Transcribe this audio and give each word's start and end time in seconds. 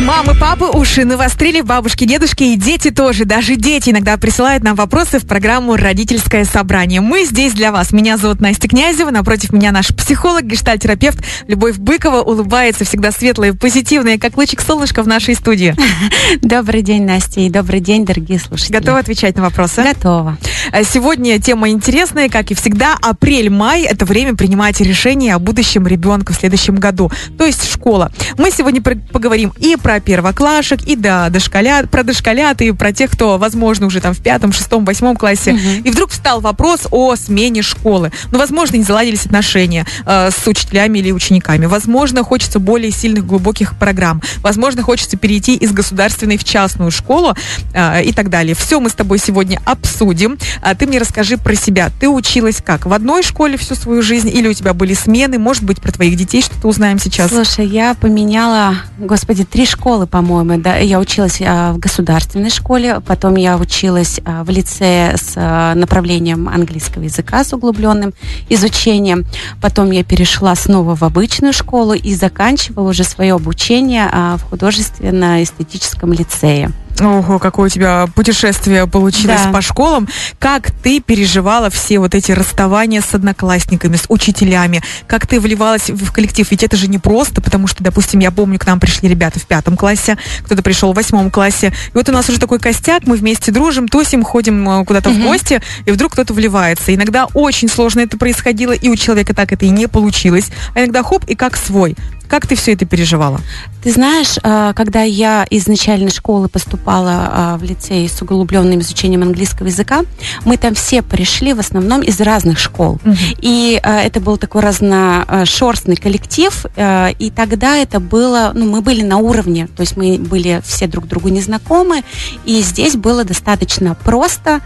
Мамы, 0.00 0.34
папы, 0.34 0.64
уши 0.64 1.04
навострили, 1.04 1.60
бабушки, 1.60 2.04
дедушки 2.04 2.42
и 2.42 2.56
дети 2.56 2.90
тоже. 2.90 3.26
Даже 3.26 3.56
дети 3.56 3.90
иногда 3.90 4.16
присылают 4.16 4.64
нам 4.64 4.74
вопросы 4.74 5.18
в 5.18 5.26
программу 5.26 5.76
«Родительское 5.76 6.44
собрание». 6.44 7.02
Мы 7.02 7.24
здесь 7.24 7.52
для 7.52 7.70
вас. 7.70 7.92
Меня 7.92 8.16
зовут 8.16 8.40
Настя 8.40 8.66
Князева, 8.66 9.10
напротив 9.10 9.52
меня 9.52 9.72
наш 9.72 9.88
психолог, 9.88 10.44
гештальтерапевт 10.44 11.22
Любовь 11.48 11.76
Быкова. 11.76 12.22
Улыбается 12.22 12.84
всегда 12.84 13.12
светлая, 13.12 13.52
позитивная, 13.52 14.18
как 14.18 14.38
лучик 14.38 14.62
солнышка 14.62 15.02
в 15.02 15.08
нашей 15.08 15.34
студии. 15.34 15.76
Добрый 16.40 16.80
день, 16.80 17.04
Настя, 17.04 17.40
и 17.40 17.50
добрый 17.50 17.80
день, 17.80 18.06
дорогие 18.06 18.38
слушатели. 18.38 18.78
Готова 18.78 18.98
отвечать 19.00 19.36
на 19.36 19.42
вопросы? 19.42 19.82
Готова. 19.82 20.38
А 20.72 20.82
Сегодня 20.82 21.40
тема 21.40 21.68
интересная, 21.68 22.28
как 22.28 22.50
и 22.50 22.54
всегда. 22.54 22.96
Апрель-май– 23.00 23.82
это 23.84 24.04
время 24.04 24.34
принимать 24.34 24.80
решения 24.80 25.34
о 25.34 25.38
будущем 25.38 25.86
ребенка 25.86 26.32
в 26.32 26.36
следующем 26.36 26.76
году, 26.76 27.10
то 27.38 27.44
есть 27.44 27.70
школа. 27.70 28.10
Мы 28.38 28.50
сегодня 28.50 28.82
поговорим 28.82 29.52
и 29.58 29.76
про 29.76 29.89
первоклашек, 29.98 30.82
и 30.82 30.94
да, 30.94 31.28
дошколят, 31.30 31.90
про 31.90 32.04
дошколят, 32.04 32.60
и 32.60 32.70
про 32.70 32.92
тех, 32.92 33.10
кто, 33.10 33.38
возможно, 33.38 33.86
уже 33.86 34.00
там 34.00 34.14
в 34.14 34.18
пятом, 34.18 34.52
шестом, 34.52 34.84
восьмом 34.84 35.16
классе. 35.16 35.58
И 35.82 35.90
вдруг 35.90 36.10
встал 36.10 36.40
вопрос 36.40 36.86
о 36.90 37.16
смене 37.16 37.62
школы. 37.62 38.12
Ну, 38.30 38.38
возможно, 38.38 38.76
не 38.76 38.84
заладились 38.84 39.26
отношения 39.26 39.86
э, 40.06 40.30
с 40.30 40.46
учителями 40.46 40.98
или 40.98 41.10
учениками. 41.10 41.66
Возможно, 41.66 42.22
хочется 42.22 42.60
более 42.60 42.90
сильных, 42.90 43.26
глубоких 43.26 43.78
программ. 43.78 44.22
Возможно, 44.42 44.82
хочется 44.82 45.16
перейти 45.16 45.56
из 45.56 45.72
государственной 45.72 46.36
в 46.36 46.44
частную 46.44 46.90
школу 46.90 47.34
э, 47.72 48.04
и 48.04 48.12
так 48.12 48.28
далее. 48.28 48.54
Все 48.54 48.78
мы 48.80 48.90
с 48.90 48.94
тобой 48.94 49.18
сегодня 49.18 49.60
обсудим. 49.64 50.38
А 50.62 50.74
ты 50.74 50.86
мне 50.86 50.98
расскажи 50.98 51.38
про 51.38 51.54
себя. 51.54 51.90
Ты 51.98 52.08
училась 52.08 52.62
как? 52.64 52.86
В 52.86 52.92
одной 52.92 53.22
школе 53.22 53.56
всю 53.56 53.74
свою 53.74 54.02
жизнь? 54.02 54.28
Или 54.28 54.48
у 54.48 54.52
тебя 54.52 54.74
были 54.74 54.94
смены? 54.94 55.38
Может 55.38 55.64
быть, 55.64 55.80
про 55.80 55.92
твоих 55.92 56.16
детей 56.16 56.42
что-то 56.42 56.68
узнаем 56.68 56.98
сейчас? 56.98 57.30
Слушай, 57.30 57.66
я 57.66 57.94
поменяла, 57.94 58.76
господи, 58.98 59.44
три 59.44 59.66
школы, 59.66 59.79
по-моему, 59.80 60.60
да. 60.60 60.76
Я 60.76 60.98
училась 60.98 61.40
а, 61.40 61.72
в 61.72 61.78
государственной 61.78 62.50
школе, 62.50 63.00
потом 63.00 63.36
я 63.36 63.56
училась 63.56 64.20
а, 64.24 64.44
в 64.44 64.50
лицее 64.50 65.16
с 65.16 65.32
а, 65.36 65.74
направлением 65.74 66.48
английского 66.48 67.04
языка 67.04 67.42
с 67.44 67.52
углубленным 67.52 68.12
изучением. 68.48 69.24
Потом 69.60 69.90
я 69.90 70.04
перешла 70.04 70.54
снова 70.54 70.94
в 70.94 71.02
обычную 71.02 71.52
школу 71.52 71.94
и 71.94 72.14
заканчивала 72.14 72.90
уже 72.90 73.04
свое 73.04 73.34
обучение 73.34 74.08
в 74.36 74.42
художественно-эстетическом 74.50 76.12
лицее. 76.12 76.70
Ого, 77.00 77.38
какое 77.38 77.66
у 77.66 77.68
тебя 77.68 78.06
путешествие 78.14 78.86
получилось 78.86 79.40
Да. 79.44 79.50
по 79.50 79.62
школам. 79.62 80.08
Как 80.38 80.70
ты 80.70 81.00
переживала 81.00 81.70
все 81.70 81.98
вот 81.98 82.14
эти 82.14 82.32
расставания 82.32 83.00
с 83.00 83.14
одноклассниками, 83.14 83.96
с 83.96 84.04
учителями? 84.08 84.82
Как 85.06 85.26
ты 85.26 85.40
вливалась 85.40 85.88
в 85.88 86.12
коллектив? 86.12 86.46
Ведь 86.50 86.62
это 86.62 86.76
же 86.76 86.88
не 86.88 86.98
просто, 86.98 87.40
потому 87.40 87.66
что, 87.66 87.82
допустим, 87.82 88.20
я 88.20 88.30
помню, 88.30 88.58
к 88.58 88.66
нам 88.66 88.78
пришли 88.80 89.08
ребята 89.08 89.40
в 89.40 89.46
пятом 89.46 89.76
классе, 89.76 90.18
кто-то 90.44 90.62
пришел 90.62 90.92
в 90.92 90.96
восьмом 90.96 91.30
классе. 91.30 91.72
И 91.88 91.92
вот 91.94 92.08
у 92.08 92.12
нас 92.12 92.28
уже 92.28 92.38
такой 92.38 92.58
костяк, 92.58 93.06
мы 93.06 93.16
вместе 93.16 93.50
дружим, 93.52 93.88
тусим, 93.88 94.22
ходим 94.22 94.68
э, 94.68 94.84
куда-то 94.84 95.10
в 95.10 95.20
гости, 95.22 95.62
и 95.86 95.90
вдруг 95.90 96.12
кто-то 96.12 96.34
вливается. 96.34 96.94
Иногда 96.94 97.26
очень 97.34 97.68
сложно 97.68 98.00
это 98.00 98.18
происходило, 98.18 98.72
и 98.72 98.88
у 98.88 98.96
человека 98.96 99.34
так 99.34 99.52
это 99.52 99.64
и 99.64 99.70
не 99.70 99.88
получилось. 99.88 100.50
А 100.74 100.80
иногда 100.80 101.02
хоп, 101.02 101.24
и 101.26 101.34
как 101.34 101.56
свой. 101.56 101.96
Как 102.30 102.46
ты 102.46 102.54
все 102.54 102.74
это 102.74 102.84
переживала? 102.84 103.40
Ты 103.82 103.90
знаешь, 103.92 104.36
а, 104.44 104.72
когда 104.74 105.02
я 105.02 105.44
из 105.50 105.66
начальной 105.66 106.12
школы 106.12 106.48
поступала 106.48 107.28
а, 107.32 107.56
в 107.56 107.64
лицей 107.64 108.08
с 108.08 108.22
углубленным 108.22 108.78
изучением 108.80 109.22
английского 109.22 109.66
языка, 109.66 110.02
мы 110.44 110.56
там 110.56 110.74
все 110.74 111.02
пришли 111.02 111.54
в 111.54 111.58
основном 111.58 112.02
из 112.02 112.20
разных 112.20 112.60
школ. 112.60 113.00
И 113.40 113.80
а, 113.82 114.02
это 114.02 114.20
был 114.20 114.36
такой 114.36 114.62
разношерстный 114.62 115.96
коллектив, 115.96 116.66
и 116.76 117.32
тогда 117.34 117.76
это 117.78 117.98
было, 117.98 118.52
ну, 118.54 118.70
мы 118.70 118.80
были 118.80 119.02
на 119.02 119.16
уровне, 119.16 119.66
то 119.66 119.80
есть 119.80 119.96
мы 119.96 120.18
были 120.18 120.62
все 120.64 120.86
друг 120.86 121.08
другу 121.08 121.30
незнакомы, 121.30 122.04
и 122.44 122.60
здесь 122.60 122.94
было 122.94 123.24
достаточно 123.24 123.96
просто, 123.96 124.60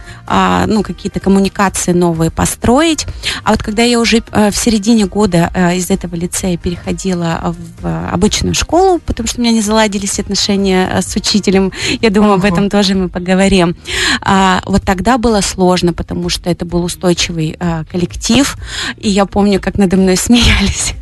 ну, 0.66 0.82
какие-то 0.82 1.20
коммуникации 1.20 1.92
новые 1.92 2.30
построить. 2.30 3.06
А 3.42 3.52
вот 3.52 3.62
когда 3.62 3.82
я 3.82 4.00
уже 4.00 4.22
в 4.32 4.52
середине 4.52 5.06
года 5.06 5.50
из 5.74 5.90
этого 5.90 6.14
лицея 6.14 6.58
переходила 6.58 7.53
в 7.80 8.08
обычную 8.10 8.54
школу, 8.54 9.00
потому 9.04 9.26
что 9.26 9.40
у 9.40 9.42
меня 9.42 9.52
не 9.52 9.60
заладились 9.60 10.18
отношения 10.18 10.88
а, 10.88 11.02
с 11.02 11.14
учителем, 11.16 11.72
я 12.00 12.10
думаю, 12.10 12.34
об 12.34 12.44
этом 12.44 12.70
тоже 12.70 12.94
мы 12.94 13.08
поговорим. 13.08 13.76
А, 14.20 14.62
вот 14.66 14.82
тогда 14.82 15.18
было 15.18 15.40
сложно, 15.40 15.92
потому 15.92 16.28
что 16.28 16.50
это 16.50 16.64
был 16.64 16.84
устойчивый 16.84 17.56
а, 17.58 17.84
коллектив, 17.84 18.56
и 18.96 19.08
я 19.08 19.26
помню, 19.26 19.60
как 19.60 19.78
надо 19.78 19.96
мной 19.96 20.16
смеялись 20.18 20.94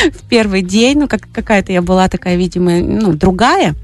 в 0.00 0.28
первый 0.28 0.62
день, 0.62 1.00
ну, 1.00 1.08
как 1.08 1.22
какая-то 1.32 1.72
я 1.72 1.82
была 1.82 2.08
такая, 2.08 2.36
видимо, 2.36 2.80
ну, 2.80 3.12
другая. 3.12 3.74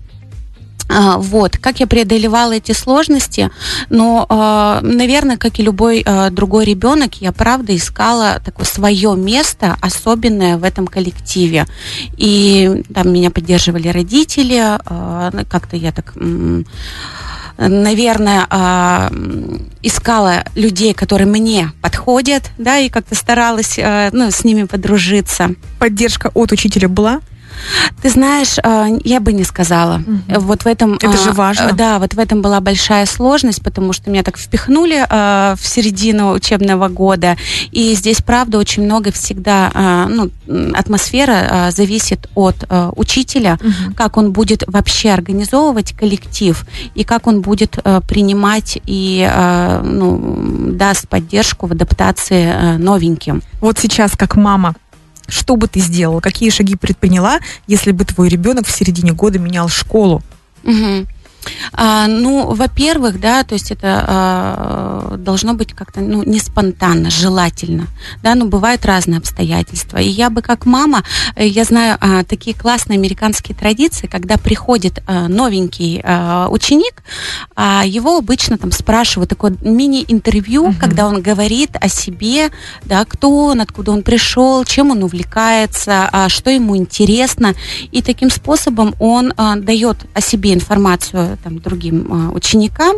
А, 0.88 1.18
вот, 1.18 1.58
как 1.58 1.80
я 1.80 1.86
преодолевала 1.86 2.52
эти 2.52 2.72
сложности, 2.72 3.50
но, 3.90 4.26
а, 4.28 4.80
наверное, 4.82 5.36
как 5.36 5.58
и 5.58 5.62
любой 5.62 6.02
а, 6.06 6.30
другой 6.30 6.64
ребенок, 6.64 7.20
я 7.20 7.32
правда 7.32 7.74
искала 7.74 8.40
такое 8.44 8.66
свое 8.66 9.16
место, 9.16 9.76
особенное 9.80 10.58
в 10.58 10.64
этом 10.64 10.86
коллективе. 10.86 11.66
И 12.16 12.84
там 12.94 13.12
меня 13.12 13.30
поддерживали 13.30 13.88
родители, 13.88 14.78
ну, 14.88 15.44
как-то 15.48 15.76
я 15.76 15.92
так 15.92 16.14
наверное, 17.58 18.46
искала 19.82 20.44
людей, 20.54 20.92
которые 20.92 21.26
мне 21.26 21.72
подходят, 21.80 22.50
да, 22.58 22.78
и 22.78 22.90
как-то 22.90 23.14
старалась, 23.14 23.78
ну, 23.78 24.30
с 24.30 24.44
ними 24.44 24.64
подружиться. 24.64 25.54
Поддержка 25.78 26.30
от 26.34 26.52
учителя 26.52 26.88
была? 26.88 27.20
Ты 28.02 28.10
знаешь, 28.10 28.56
а, 28.62 28.86
я 29.04 29.20
бы 29.20 29.32
не 29.32 29.44
сказала. 29.44 30.02
Вот 30.28 30.64
в 30.64 30.66
этом... 30.66 30.94
Это 30.94 31.16
же 31.16 31.30
а, 31.30 31.32
важно. 31.32 31.72
Да, 31.72 31.98
вот 31.98 32.14
в 32.14 32.18
этом 32.18 32.42
была 32.42 32.60
большая 32.60 33.06
сложность, 33.06 33.62
потому 33.62 33.92
что 33.92 34.10
меня 34.10 34.22
так 34.22 34.38
впихнули 34.38 35.04
а, 35.08 35.54
в 35.58 35.66
середину 35.66 36.32
учебного 36.32 36.88
года. 36.88 37.36
И 37.70 37.94
здесь, 37.94 38.22
правда, 38.22 38.58
очень 38.58 38.84
много 38.84 39.10
всегда... 39.12 39.70
а, 39.74 40.06
Ну, 40.08 40.30
атмосфера 40.74 41.46
а, 41.50 41.70
зависит 41.70 42.28
от 42.34 42.64
а, 42.68 42.90
учителя, 42.96 43.58
как 43.96 44.16
он 44.16 44.32
будет 44.32 44.62
вообще 44.66 45.10
организовывать 45.10 45.92
коллектив, 45.92 46.64
и 46.94 47.04
как 47.04 47.26
он 47.26 47.40
будет 47.40 47.78
а, 47.82 48.00
принимать 48.00 48.78
и 48.86 49.26
а, 49.28 49.82
ну, 49.82 50.72
даст 50.72 51.08
поддержку 51.08 51.66
в 51.66 51.72
адаптации 51.72 52.46
а, 52.46 52.78
новеньким. 52.78 53.42
Вот 53.60 53.78
сейчас, 53.78 54.12
как 54.16 54.36
мама, 54.36 54.74
что 55.28 55.56
бы 55.56 55.68
ты 55.68 55.80
сделала? 55.80 56.20
Какие 56.20 56.50
шаги 56.50 56.76
предприняла, 56.76 57.40
если 57.66 57.92
бы 57.92 58.04
твой 58.04 58.28
ребенок 58.28 58.66
в 58.66 58.70
середине 58.70 59.12
года 59.12 59.38
менял 59.38 59.68
школу? 59.68 60.22
Мгм. 60.62 61.06
А, 61.72 62.06
ну, 62.06 62.54
во-первых, 62.54 63.20
да, 63.20 63.44
то 63.44 63.54
есть 63.54 63.70
это 63.70 64.04
а, 64.06 65.16
должно 65.18 65.54
быть 65.54 65.72
как-то, 65.72 66.00
ну, 66.00 66.22
не 66.22 66.40
спонтанно, 66.40 67.10
желательно, 67.10 67.86
да, 68.22 68.34
но 68.34 68.46
бывают 68.46 68.84
разные 68.84 69.18
обстоятельства. 69.18 69.98
И 69.98 70.08
я 70.08 70.30
бы 70.30 70.42
как 70.42 70.66
мама, 70.66 71.02
э, 71.34 71.46
я 71.46 71.64
знаю 71.64 71.96
а, 72.00 72.24
такие 72.24 72.56
классные 72.56 72.98
американские 72.98 73.56
традиции, 73.56 74.06
когда 74.06 74.36
приходит 74.36 75.02
а, 75.06 75.28
новенький 75.28 76.00
а, 76.02 76.48
ученик, 76.50 77.02
а, 77.54 77.82
его 77.84 78.18
обычно 78.18 78.58
там 78.58 78.72
спрашивают 78.72 79.30
такое 79.30 79.54
мини-интервью, 79.60 80.74
когда 80.80 81.06
он 81.06 81.22
говорит 81.22 81.70
о 81.80 81.88
себе, 81.88 82.50
да, 82.84 83.04
кто 83.04 83.46
он, 83.46 83.60
откуда 83.60 83.92
он 83.92 84.02
пришел, 84.02 84.64
чем 84.64 84.90
он 84.90 85.02
увлекается, 85.02 86.08
а, 86.12 86.28
что 86.28 86.50
ему 86.50 86.76
интересно, 86.76 87.54
и 87.92 88.02
таким 88.02 88.30
способом 88.30 88.94
он 88.98 89.32
а, 89.36 89.56
дает 89.56 89.96
о 90.14 90.20
себе 90.20 90.54
информацию 90.54 91.35
там, 91.42 91.58
другим 91.58 92.06
а, 92.10 92.30
ученикам, 92.32 92.96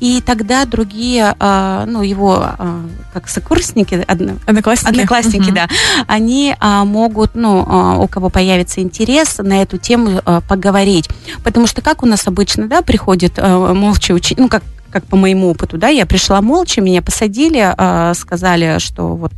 и 0.00 0.20
тогда 0.24 0.64
другие, 0.64 1.34
а, 1.38 1.84
ну, 1.86 2.02
его, 2.02 2.36
а, 2.40 2.80
как 3.12 3.28
сокурсники, 3.28 4.04
одно- 4.06 4.34
Одноклассники? 4.46 4.90
Одноклассники, 4.90 5.46
Мгм. 5.46 5.54
да. 5.54 5.68
Они 6.06 6.54
а, 6.60 6.84
могут, 6.84 7.34
ну, 7.34 7.64
а, 7.68 7.98
у 7.98 8.08
кого 8.08 8.28
появится 8.30 8.80
интерес, 8.80 9.38
на 9.38 9.62
эту 9.62 9.78
тему 9.78 10.20
а, 10.24 10.40
поговорить. 10.40 11.08
Потому 11.42 11.66
что 11.66 11.82
как 11.82 12.02
у 12.02 12.06
нас 12.06 12.26
обычно, 12.26 12.66
да, 12.68 12.82
приходит 12.82 13.34
а, 13.38 13.72
молча 13.74 14.12
учить, 14.12 14.38
ну, 14.38 14.48
как 14.48 14.62
как 14.90 15.06
по 15.06 15.16
моему 15.16 15.50
опыту, 15.50 15.76
да, 15.76 15.88
я 15.88 16.06
пришла 16.06 16.40
молча, 16.40 16.80
меня 16.80 17.02
посадили, 17.02 17.58
а, 17.76 18.14
сказали, 18.14 18.78
что 18.78 19.16
вот, 19.16 19.32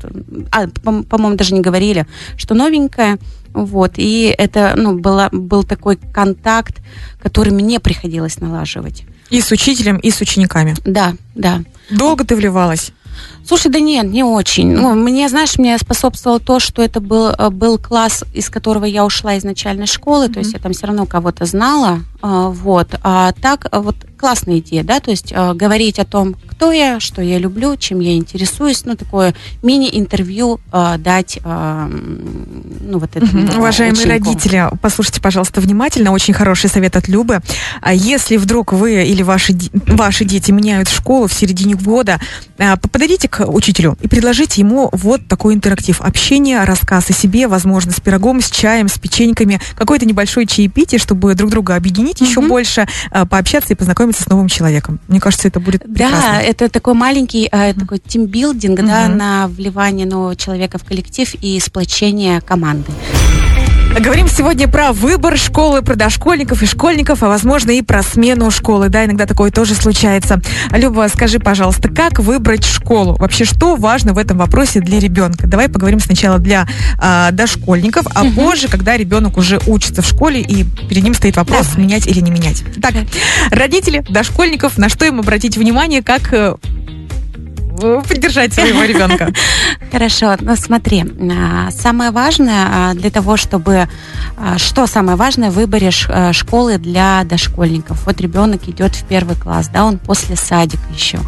а, 0.53 0.67
по- 0.85 1.03
по-моему, 1.03 1.37
даже 1.39 1.55
не 1.55 1.63
говорили, 1.63 2.07
что 2.37 2.55
новенькая, 2.55 3.17
вот, 3.53 3.93
и 3.97 4.35
это, 4.37 4.75
ну, 4.77 4.99
была, 4.99 5.29
был 5.33 5.65
такой 5.65 5.97
контакт, 5.97 6.77
который 7.21 7.53
мне 7.53 7.81
приходилось 7.81 8.41
налаживать. 8.41 9.05
И 9.31 9.41
с 9.41 9.51
учителем, 9.51 9.97
и 9.99 10.11
с 10.11 10.21
учениками. 10.21 10.75
Да, 10.85 11.15
да. 11.35 11.63
Долго 11.91 12.25
ты 12.25 12.37
вливалась? 12.37 12.93
Слушай, 13.45 13.71
да 13.71 13.79
нет, 13.79 14.07
не 14.07 14.25
очень. 14.25 14.73
Ну, 14.73 14.95
мне, 14.95 15.29
знаешь, 15.29 15.57
мне 15.57 15.79
способствовало 15.79 16.41
то, 16.41 16.59
что 16.59 16.83
это 16.83 17.01
был, 17.01 17.29
э, 17.29 17.51
был 17.51 17.79
класс, 17.79 18.25
из 18.35 18.51
которого 18.51 18.85
я 18.85 19.05
ушла 19.05 19.35
из 19.35 19.45
начальной 19.45 19.87
школы, 19.87 20.29
то 20.29 20.41
есть 20.41 20.53
я 20.53 20.59
там 20.59 20.73
все 20.73 20.89
равно 20.89 21.07
кого-то 21.07 21.45
знала, 21.45 22.01
а, 22.23 22.49
вот. 22.49 22.89
А 23.03 23.33
так, 23.41 23.67
а, 23.71 23.81
вот 23.81 23.97
классная 24.19 24.59
идея, 24.59 24.83
да, 24.83 25.01
то 25.01 25.11
есть 25.11 25.33
а, 25.35 25.55
говорить 25.55 25.99
о 25.99 26.05
том, 26.05 26.35
кто 26.49 26.73
я, 26.73 27.01
что 27.01 27.21
я 27.23 27.39
люблю, 27.39 27.77
чем 27.77 28.01
я 28.01 28.15
интересуюсь, 28.17 28.85
ну, 28.85 28.97
такое 28.97 29.35
мини-интервью 29.63 30.59
а, 30.73 30.97
дать 30.99 31.39
м, 31.45 32.65
ну, 32.81 32.99
вот 32.99 33.15
этому 33.17 33.43
Мгм. 33.43 33.59
Уважаемые 33.59 34.01
ученику. 34.07 34.31
родители, 34.31 34.69
послушайте, 34.81 35.21
пожалуйста, 35.21 35.61
внимательно. 35.61 36.13
Очень 36.13 36.35
хороший 36.35 36.71
совет 36.71 36.97
от 36.97 37.09
Любы. 37.09 37.41
А 37.81 37.93
Если 37.93 38.37
вдруг 38.37 38.73
вы 38.73 39.05
или 39.05 39.23
ваши, 39.23 39.55
ваши 39.87 40.25
дети 40.25 40.51
меняют 40.51 40.89
школу 40.89 41.27
в 41.27 41.33
середине 41.33 41.75
года, 41.75 42.21
а, 42.59 42.77
подойдите 42.77 43.29
к 43.29 43.45
учителю 43.47 43.97
и 44.01 44.09
предложите 44.09 44.61
ему 44.61 44.89
вот 44.93 45.27
такой 45.29 45.55
интерактив. 45.55 46.01
Общение, 46.01 46.63
рассказ 46.65 47.11
о 47.11 47.13
себе, 47.13 47.49
возможно, 47.49 47.93
с 47.93 48.01
пирогом, 48.01 48.41
с 48.41 48.51
чаем, 48.51 48.89
с 48.89 48.99
печеньками, 48.99 49.61
какое-то 49.77 50.07
небольшое 50.07 50.47
чаепитие, 50.47 50.99
чтобы 50.99 51.35
друг 51.35 51.51
друга 51.51 51.75
объединить 51.77 52.21
еще 52.21 52.41
Мгм. 52.41 52.49
больше, 52.49 52.87
а, 53.11 53.27
пообщаться 53.27 53.73
и 53.73 53.77
познакомиться 53.77 54.16
с 54.17 54.29
новым 54.29 54.49
человеком. 54.49 54.99
Мне 55.09 55.21
кажется, 55.21 55.49
это 55.49 55.61
будет 55.61 55.83
прекрасно. 55.83 56.21
Да, 56.21 56.41
это 56.43 56.69
такой 56.69 56.95
маленький 56.95 57.49
э, 57.51 57.75
такой 57.75 57.99
тимбилдинг, 57.99 58.77
да, 58.81 59.09
Мгм. 59.09 59.17
на 59.17 59.49
вливание 59.49 60.07
нового 60.07 60.35
человека 60.37 60.79
в 60.79 60.85
коллектив 60.85 61.33
и 61.41 61.59
сплочение 61.61 62.41
команды. 62.41 62.91
Говорим 63.99 64.29
сегодня 64.29 64.69
про 64.69 64.93
выбор 64.93 65.39
школы, 65.39 65.81
про 65.81 65.97
дошкольников 65.97 66.63
и 66.63 66.67
школьников, 66.67 67.23
а 67.23 67.29
возможно 67.29 67.71
и 67.71 67.81
про 67.81 68.03
смену 68.03 68.51
школы. 68.51 68.91
Да, 68.91 69.07
иногда 69.07 69.25
такое 69.25 69.51
тоже 69.51 69.75
случается. 69.75 70.43
Люба, 70.71 71.09
скажи, 71.13 71.39
пожалуйста, 71.39 71.89
как 71.89 72.19
выбрать 72.19 72.65
школу? 72.65 73.17
Вообще, 73.17 73.47
что 73.47 73.75
важно 73.75 74.13
в 74.13 74.19
этом 74.19 74.37
вопросе 74.37 74.81
для 74.81 75.01
ребенка? 75.01 75.47
Давай 75.47 75.71
поговорим 75.71 75.99
сначала 75.99 76.39
для 76.39 76.69
а, 76.99 77.31
дошкольников, 77.31 78.07
а 78.15 78.25
позже, 78.27 78.69
когда 78.69 78.99
ребенок 78.99 79.39
уже 79.39 79.59
учится 79.67 80.03
в 80.03 80.07
школе 80.07 80.43
и 80.43 80.65
перед 80.89 81.03
ним 81.03 81.15
стоит 81.15 81.37
вопрос, 81.37 81.69
Давай. 81.69 81.85
менять 81.85 82.07
или 82.07 82.21
не 82.21 82.31
менять. 82.31 82.65
Так, 82.83 82.93
родители 83.51 84.05
дошкольников, 84.11 84.77
на 84.77 84.91
что 84.91 85.07
им 85.07 85.21
обратить 85.21 85.57
внимание, 85.57 86.03
как 86.03 86.35
э, 86.35 86.55
э, 86.63 86.96
поддержать 87.77 88.53
своего 88.53 88.83
ребенка? 88.83 89.33
Хорошо, 89.93 90.37
ну 90.41 90.57
смотри, 90.57 91.05
а, 91.33 91.71
самое 91.71 92.11
важное 92.11 92.67
а, 92.69 92.95
для 92.95 93.11
того, 93.11 93.37
чтобы... 93.37 93.89
а, 94.37 94.59
Что 94.59 94.87
самое 94.87 95.17
важное 95.17 95.51
в 95.51 95.55
выборе 95.55 95.91
школы 95.91 96.79
для 96.79 97.25
дошкольников? 97.25 98.07
Вот 98.07 98.21
ребенок 98.21 98.69
идет 98.69 98.95
в 98.95 99.05
первый 99.05 99.37
класс, 99.37 99.69
да, 99.69 99.85
он 99.85 99.99
после 99.99 100.37
садика 100.37 100.83
еще. 100.95 101.19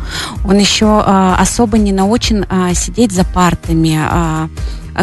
Он 0.45 0.57
еще 0.59 1.01
особо 1.01 1.79
не 1.79 1.93
научен 1.93 2.47
сидеть 2.75 3.13
за 3.13 3.25
партами, 3.25 3.99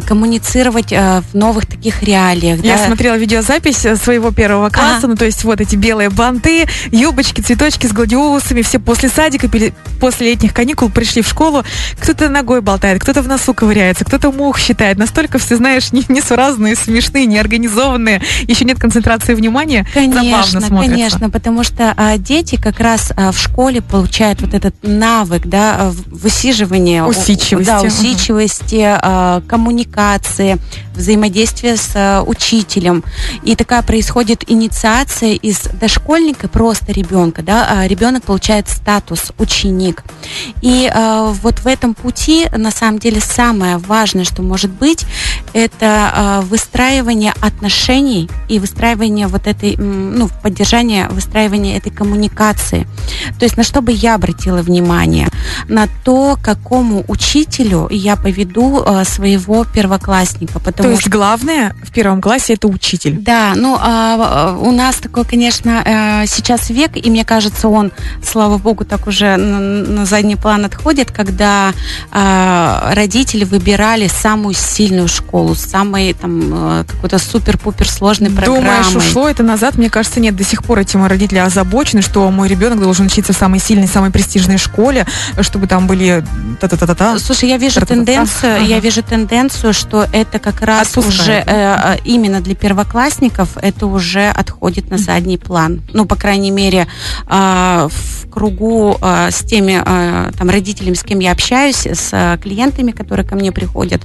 коммуницировать 0.01 0.91
а, 0.93 1.21
в 1.21 1.35
новых 1.35 1.65
таких 1.65 2.03
реалиях. 2.03 2.63
Я 2.63 2.77
да. 2.77 2.85
смотрела 2.87 3.15
видеозапись 3.15 3.85
э, 3.85 3.95
своего 3.95 4.31
первого 4.31 4.69
класса, 4.69 4.97
Ага. 4.99 5.07
ну 5.07 5.15
то 5.15 5.25
есть 5.25 5.43
вот 5.43 5.61
эти 5.61 5.75
белые 5.75 6.09
банты, 6.09 6.67
юбочки, 6.91 7.41
цветочки 7.41 7.87
с 7.87 7.91
гладиолусами, 7.91 8.61
все 8.61 8.79
после 8.79 9.09
садика, 9.09 9.49
после 9.99 10.27
летних 10.31 10.53
каникул 10.53 10.89
пришли 10.89 11.21
в 11.21 11.27
школу, 11.27 11.63
кто-то 11.99 12.29
ногой 12.29 12.61
болтает, 12.61 13.01
кто-то 13.01 13.21
в 13.21 13.27
носу 13.27 13.53
ковыряется, 13.53 14.05
кто-то 14.05 14.31
мух 14.31 14.59
считает, 14.59 14.97
настолько 14.97 15.37
все, 15.37 15.55
знаешь, 15.57 15.91
не- 15.91 16.05
несуразные, 16.09 16.75
смешные, 16.75 17.25
неорганизованные, 17.25 18.21
еще 18.43 18.65
нет 18.65 18.79
концентрации 18.79 19.33
внимания, 19.33 19.85
забавно 19.93 20.13
Конечно, 20.19 20.61
смотрится. 20.61 20.95
конечно, 20.95 21.29
потому 21.29 21.63
что 21.63 21.93
а, 21.95 22.17
дети 22.17 22.55
как 22.55 22.79
раз 22.79 23.11
а, 23.15 23.31
в 23.31 23.39
школе 23.39 23.81
получают 23.81 24.41
вот 24.41 24.53
этот 24.53 24.75
навык, 24.83 25.45
да, 25.45 25.75
а, 25.79 25.93
высиживания, 26.07 27.03
Усидчивости, 27.03 27.69
да, 27.69 27.81
усидчивости, 27.81 28.81
а, 28.83 29.41
коммуникации, 29.47 29.84
взаимодействия 30.95 31.77
с 31.77 31.91
а, 31.95 32.23
учителем, 32.23 33.03
и 33.43 33.55
такая 33.55 33.81
происходит 33.81 34.43
инициация 34.47 35.33
из 35.33 35.61
дошкольника 35.79 36.47
просто 36.47 36.91
ребенка, 36.91 37.41
да, 37.41 37.67
а 37.69 37.87
ребенок 37.87 38.23
получает 38.23 38.69
статус 38.69 39.31
ученик, 39.37 40.03
и 40.61 40.89
а, 40.93 41.31
вот 41.31 41.59
в 41.59 41.67
этом 41.67 41.93
пути 41.93 42.47
на 42.55 42.71
самом 42.71 42.99
деле 42.99 43.19
самое 43.21 43.77
важное, 43.77 44.23
что 44.23 44.41
может 44.41 44.71
быть, 44.71 45.05
это 45.53 46.11
а, 46.13 46.41
выстраивание 46.41 47.33
отношений 47.41 48.29
и 48.49 48.59
выстраивание 48.59 49.27
вот 49.27 49.47
этой, 49.47 49.75
ну, 49.77 50.29
поддержание 50.41 51.07
выстраивания 51.09 51.77
этой 51.77 51.91
коммуникации. 51.91 52.87
То 53.39 53.45
есть 53.45 53.57
на 53.57 53.63
что 53.63 53.81
бы 53.81 53.91
я 53.91 54.15
обратила 54.15 54.61
внимание? 54.61 55.29
На 55.67 55.87
то, 56.03 56.37
какому 56.41 57.03
учителю 57.07 57.87
я 57.89 58.15
поведу 58.15 58.83
своего 59.03 59.63
первоклассника. 59.75 60.53
То 60.53 60.59
Потому 60.59 60.89
есть 60.91 61.01
что 61.01 61.09
главное 61.09 61.75
в 61.83 61.91
первом 61.91 62.21
классе 62.21 62.53
это 62.53 62.67
учитель. 62.67 63.17
да, 63.19 63.53
ну 63.55 63.77
а, 63.79 64.57
у 64.57 64.71
нас 64.71 64.95
такой, 64.95 65.25
конечно, 65.25 65.83
э, 65.85 66.27
сейчас 66.27 66.69
век, 66.69 66.91
и 66.95 67.09
мне 67.09 67.25
кажется, 67.25 67.67
он, 67.67 67.91
слава 68.23 68.57
богу, 68.57 68.85
так 68.85 69.07
уже 69.07 69.35
на, 69.35 69.59
на 69.59 70.05
задний 70.05 70.37
план 70.37 70.63
отходит, 70.63 71.11
когда 71.11 71.73
а, 72.11 72.93
родители 72.93 73.43
выбирали 73.43 74.07
самую 74.07 74.53
сильную 74.53 75.09
школу, 75.09 75.55
с 75.55 75.65
самой 75.65 76.13
там 76.13 76.79
э, 76.79 76.83
какой-то 76.87 77.19
супер-пупер 77.19 77.89
сложной 77.89 78.29
программой. 78.29 78.61
Думаешь, 78.61 78.95
ушло 78.95 79.27
это 79.27 79.43
назад? 79.43 79.77
Мне 79.77 79.89
кажется, 79.89 80.19
нет. 80.21 80.35
До 80.35 80.43
сих 80.45 80.63
пор 80.63 80.79
этим 80.79 81.05
родители 81.05 81.39
озабочены, 81.39 82.01
что 82.01 82.29
мой 82.31 82.47
ребенок 82.47 82.79
должен 82.79 83.07
учиться 83.07 83.33
в 83.33 83.35
самой 83.35 83.59
сильной, 83.59 83.87
самой 83.87 84.11
престижной 84.11 84.57
школе, 84.57 85.05
чтобы 85.41 85.67
там 85.67 85.87
были 85.87 86.23
та-та-та-та-та. 86.61 87.19
Слушай, 87.19 87.49
я 87.49 87.57
вижу 87.57 87.85
тенденцию, 87.85 88.65
я 88.65 88.79
вижу 88.79 89.03
тенденцию, 89.03 89.54
что 89.73 90.07
это 90.11 90.39
как 90.39 90.61
раз 90.61 90.89
Отпускает. 90.89 91.19
уже 91.19 91.31
э, 91.31 91.43
э, 91.47 91.97
именно 92.05 92.41
для 92.41 92.55
первоклассников 92.55 93.57
это 93.61 93.87
уже 93.87 94.29
отходит 94.29 94.89
на 94.89 94.97
задний 94.97 95.37
план. 95.37 95.81
Ну, 95.93 96.05
по 96.05 96.15
крайней 96.15 96.51
мере, 96.51 96.87
э, 97.27 97.87
в 97.89 98.29
кругу 98.29 98.97
э, 99.01 99.29
с 99.31 99.39
теми 99.43 99.81
э, 99.83 100.31
там 100.37 100.49
родителями, 100.49 100.95
с 100.95 101.03
кем 101.03 101.19
я 101.19 101.31
общаюсь, 101.31 101.85
с 101.87 102.09
э, 102.11 102.37
клиентами, 102.41 102.91
которые 102.91 103.25
ко 103.25 103.35
мне 103.35 103.51
приходят, 103.51 104.01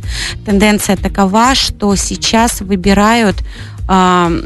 тенденция 0.46 0.96
такова, 0.96 1.54
что 1.54 1.94
сейчас 1.96 2.60
выбирают 2.60 3.36
э, 3.88 4.42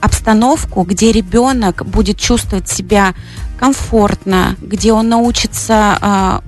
обстановку, 0.00 0.82
где 0.84 1.12
ребенок 1.12 1.84
будет 1.86 2.18
чувствовать 2.18 2.68
себя 2.68 3.14
комфортно, 3.58 4.56
где 4.62 4.92
он 4.92 5.10
научится 5.10 6.40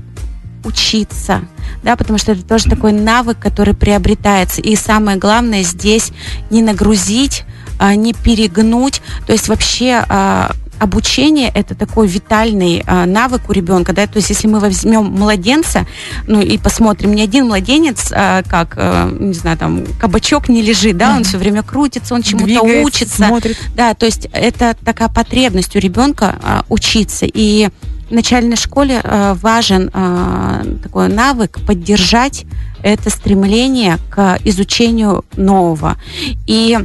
учиться, 0.64 1.42
да, 1.82 1.96
потому 1.96 2.18
что 2.18 2.32
это 2.32 2.42
тоже 2.42 2.68
такой 2.68 2.92
навык, 2.92 3.38
который 3.38 3.74
приобретается. 3.74 4.60
И 4.60 4.76
самое 4.76 5.18
главное 5.18 5.62
здесь 5.62 6.12
не 6.50 6.62
нагрузить, 6.62 7.44
а, 7.78 7.94
не 7.94 8.12
перегнуть, 8.12 9.02
то 9.26 9.32
есть 9.32 9.48
вообще 9.48 10.04
а, 10.08 10.52
обучение 10.82 11.50
это 11.54 11.76
такой 11.76 12.08
витальный 12.08 12.82
а, 12.86 13.06
навык 13.06 13.48
у 13.48 13.52
ребенка, 13.52 13.92
да, 13.92 14.06
то 14.06 14.16
есть 14.16 14.30
если 14.30 14.48
мы 14.48 14.58
возьмем 14.58 15.04
младенца, 15.04 15.86
ну 16.26 16.40
и 16.40 16.58
посмотрим, 16.58 17.14
ни 17.14 17.22
один 17.22 17.46
младенец, 17.46 18.10
а, 18.12 18.42
как, 18.42 18.74
а, 18.76 19.08
не 19.08 19.34
знаю, 19.34 19.56
там, 19.58 19.84
кабачок 20.00 20.48
не 20.48 20.60
лежит, 20.60 20.96
да, 20.96 21.16
он 21.16 21.22
все 21.22 21.38
время 21.38 21.62
крутится, 21.62 22.14
он 22.14 22.22
чему-то 22.22 22.62
учится, 22.62 23.28
смотрит. 23.28 23.56
да, 23.76 23.94
то 23.94 24.06
есть 24.06 24.28
это 24.32 24.76
такая 24.84 25.08
потребность 25.08 25.76
у 25.76 25.78
ребенка 25.78 26.36
а, 26.42 26.64
учиться. 26.68 27.26
И 27.32 27.68
начальной 28.12 28.56
школе 28.56 29.00
а, 29.02 29.34
важен 29.34 29.90
а, 29.92 30.62
такой 30.82 31.08
навык 31.08 31.58
поддержать 31.66 32.44
это 32.82 33.10
стремление 33.10 33.98
к 34.10 34.38
изучению 34.44 35.24
нового. 35.36 35.96
И 36.46 36.78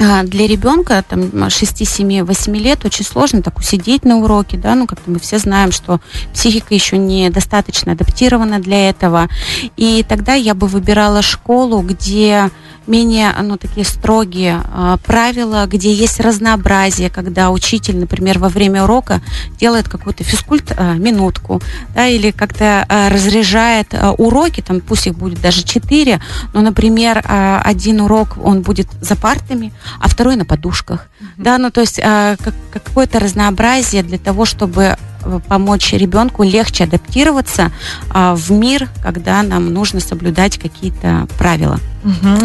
для 0.00 0.46
ребенка 0.46 1.04
там 1.06 1.50
6, 1.50 1.86
7, 1.86 2.24
8 2.24 2.56
лет 2.56 2.84
очень 2.86 3.04
сложно 3.04 3.42
так 3.42 3.58
усидеть 3.58 4.04
на 4.04 4.16
уроке, 4.16 4.56
да, 4.56 4.74
ну 4.74 4.86
как-то 4.86 5.10
мы 5.10 5.18
все 5.18 5.38
знаем, 5.38 5.72
что 5.72 6.00
психика 6.32 6.74
еще 6.74 6.96
недостаточно 6.96 7.92
адаптирована 7.92 8.60
для 8.60 8.88
этого. 8.88 9.28
И 9.76 10.04
тогда 10.08 10.34
я 10.34 10.54
бы 10.54 10.68
выбирала 10.68 11.20
школу, 11.20 11.82
где 11.82 12.50
менее, 12.90 13.34
ну, 13.42 13.56
такие 13.56 13.86
строгие 13.86 14.60
а, 14.64 14.96
правила, 14.98 15.66
где 15.66 15.92
есть 15.92 16.20
разнообразие, 16.20 17.08
когда 17.08 17.50
учитель, 17.50 17.96
например, 17.96 18.38
во 18.38 18.48
время 18.48 18.84
урока 18.84 19.22
делает 19.58 19.88
какой-то 19.88 20.24
физкульт 20.24 20.72
а, 20.76 20.94
минутку, 20.94 21.62
да, 21.94 22.08
или 22.08 22.30
как-то 22.32 22.84
а, 22.88 23.08
разряжает 23.08 23.94
а, 23.94 24.12
уроки, 24.12 24.60
там 24.60 24.80
пусть 24.80 25.06
их 25.06 25.14
будет 25.14 25.40
даже 25.40 25.62
четыре, 25.62 26.20
но, 26.52 26.60
например, 26.60 27.22
а, 27.24 27.62
один 27.64 28.00
урок 28.00 28.36
он 28.42 28.62
будет 28.62 28.88
за 29.00 29.14
партами, 29.14 29.72
а 29.98 30.08
второй 30.08 30.36
на 30.36 30.44
подушках, 30.44 31.06
да, 31.36 31.58
ну, 31.58 31.70
то 31.70 31.80
есть 31.80 32.00
а, 32.02 32.36
как- 32.36 32.54
какое-то 32.72 33.18
разнообразие 33.18 34.02
для 34.02 34.18
того, 34.18 34.44
чтобы 34.44 34.96
э, 35.22 35.40
помочь 35.48 35.92
ребенку 35.92 36.42
легче 36.42 36.84
адаптироваться 36.84 37.72
а, 38.10 38.34
в 38.34 38.50
мир, 38.52 38.88
когда 39.02 39.42
нам 39.42 39.72
нужно 39.72 40.00
соблюдать 40.00 40.58
какие-то 40.58 41.26
правила. 41.38 41.78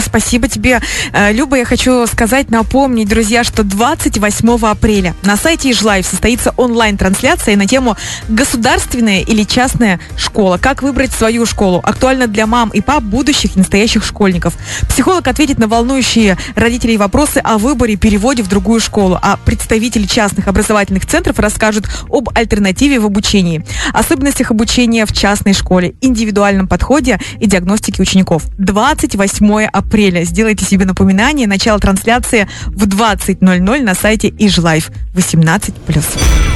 Спасибо 0.06 0.48
тебе. 0.48 0.82
Э, 1.14 1.32
Люба, 1.32 1.58
я 1.58 1.66
хочу 1.66 2.06
сказать, 2.08 2.50
напомнить, 2.50 3.08
друзья, 3.08 3.44
что 3.44 3.64
28 3.64 4.68
апреля 4.68 5.16
на 5.24 5.38
сайте 5.38 5.72
Ижлайв 5.72 6.06
состоится 6.06 6.54
онлайн-трансляция 6.58 7.56
на 7.56 7.66
тему 7.66 7.96
«Государственная 8.28 9.22
или 9.22 9.44
частная 9.44 10.00
школа? 10.18 10.58
Как 10.58 10.82
выбрать 10.82 11.12
свою 11.12 11.46
школу?» 11.46 11.80
Актуально 11.84 12.28
для 12.28 12.48
мам 12.48 12.70
и 12.70 12.82
пап 12.82 13.04
будущих 13.04 13.56
и 13.56 13.60
настоящих 13.60 14.04
школьников. 14.04 14.56
Психолог 14.90 15.28
ответит 15.28 15.58
на 15.58 15.68
волнующие 15.68 16.38
родителей 16.56 16.98
вопросы 16.98 17.38
о 17.38 17.58
выборе 17.58 17.96
переводе 17.96 18.44
в 18.44 18.48
другую 18.48 18.80
школу, 18.80 19.18
а 19.22 19.38
представители 19.38 20.06
частных 20.06 20.48
образовательных 20.48 21.06
центров 21.06 21.40
расскажут 21.40 21.88
об 22.10 22.30
альтернативе 22.36 23.00
в 23.00 23.06
обучении, 23.06 23.66
особенностях 23.94 24.52
обучения 24.52 25.06
в 25.06 25.14
частной 25.14 25.54
школе, 25.54 25.96
индивидуальном 26.02 26.68
подходе 26.68 27.20
и 27.40 27.48
диагностике 27.48 28.02
учеников. 28.02 28.44
28 28.58 29.45
8 29.46 29.70
апреля. 29.72 30.24
Сделайте 30.24 30.66
себе 30.66 30.86
напоминание. 30.86 31.48
Начало 31.48 31.80
трансляции 31.80 32.48
в 32.68 32.88
20.00 32.88 33.82
на 33.82 33.94
сайте 33.94 34.34
Ижлайф 34.38 34.92
18+. 35.16 35.74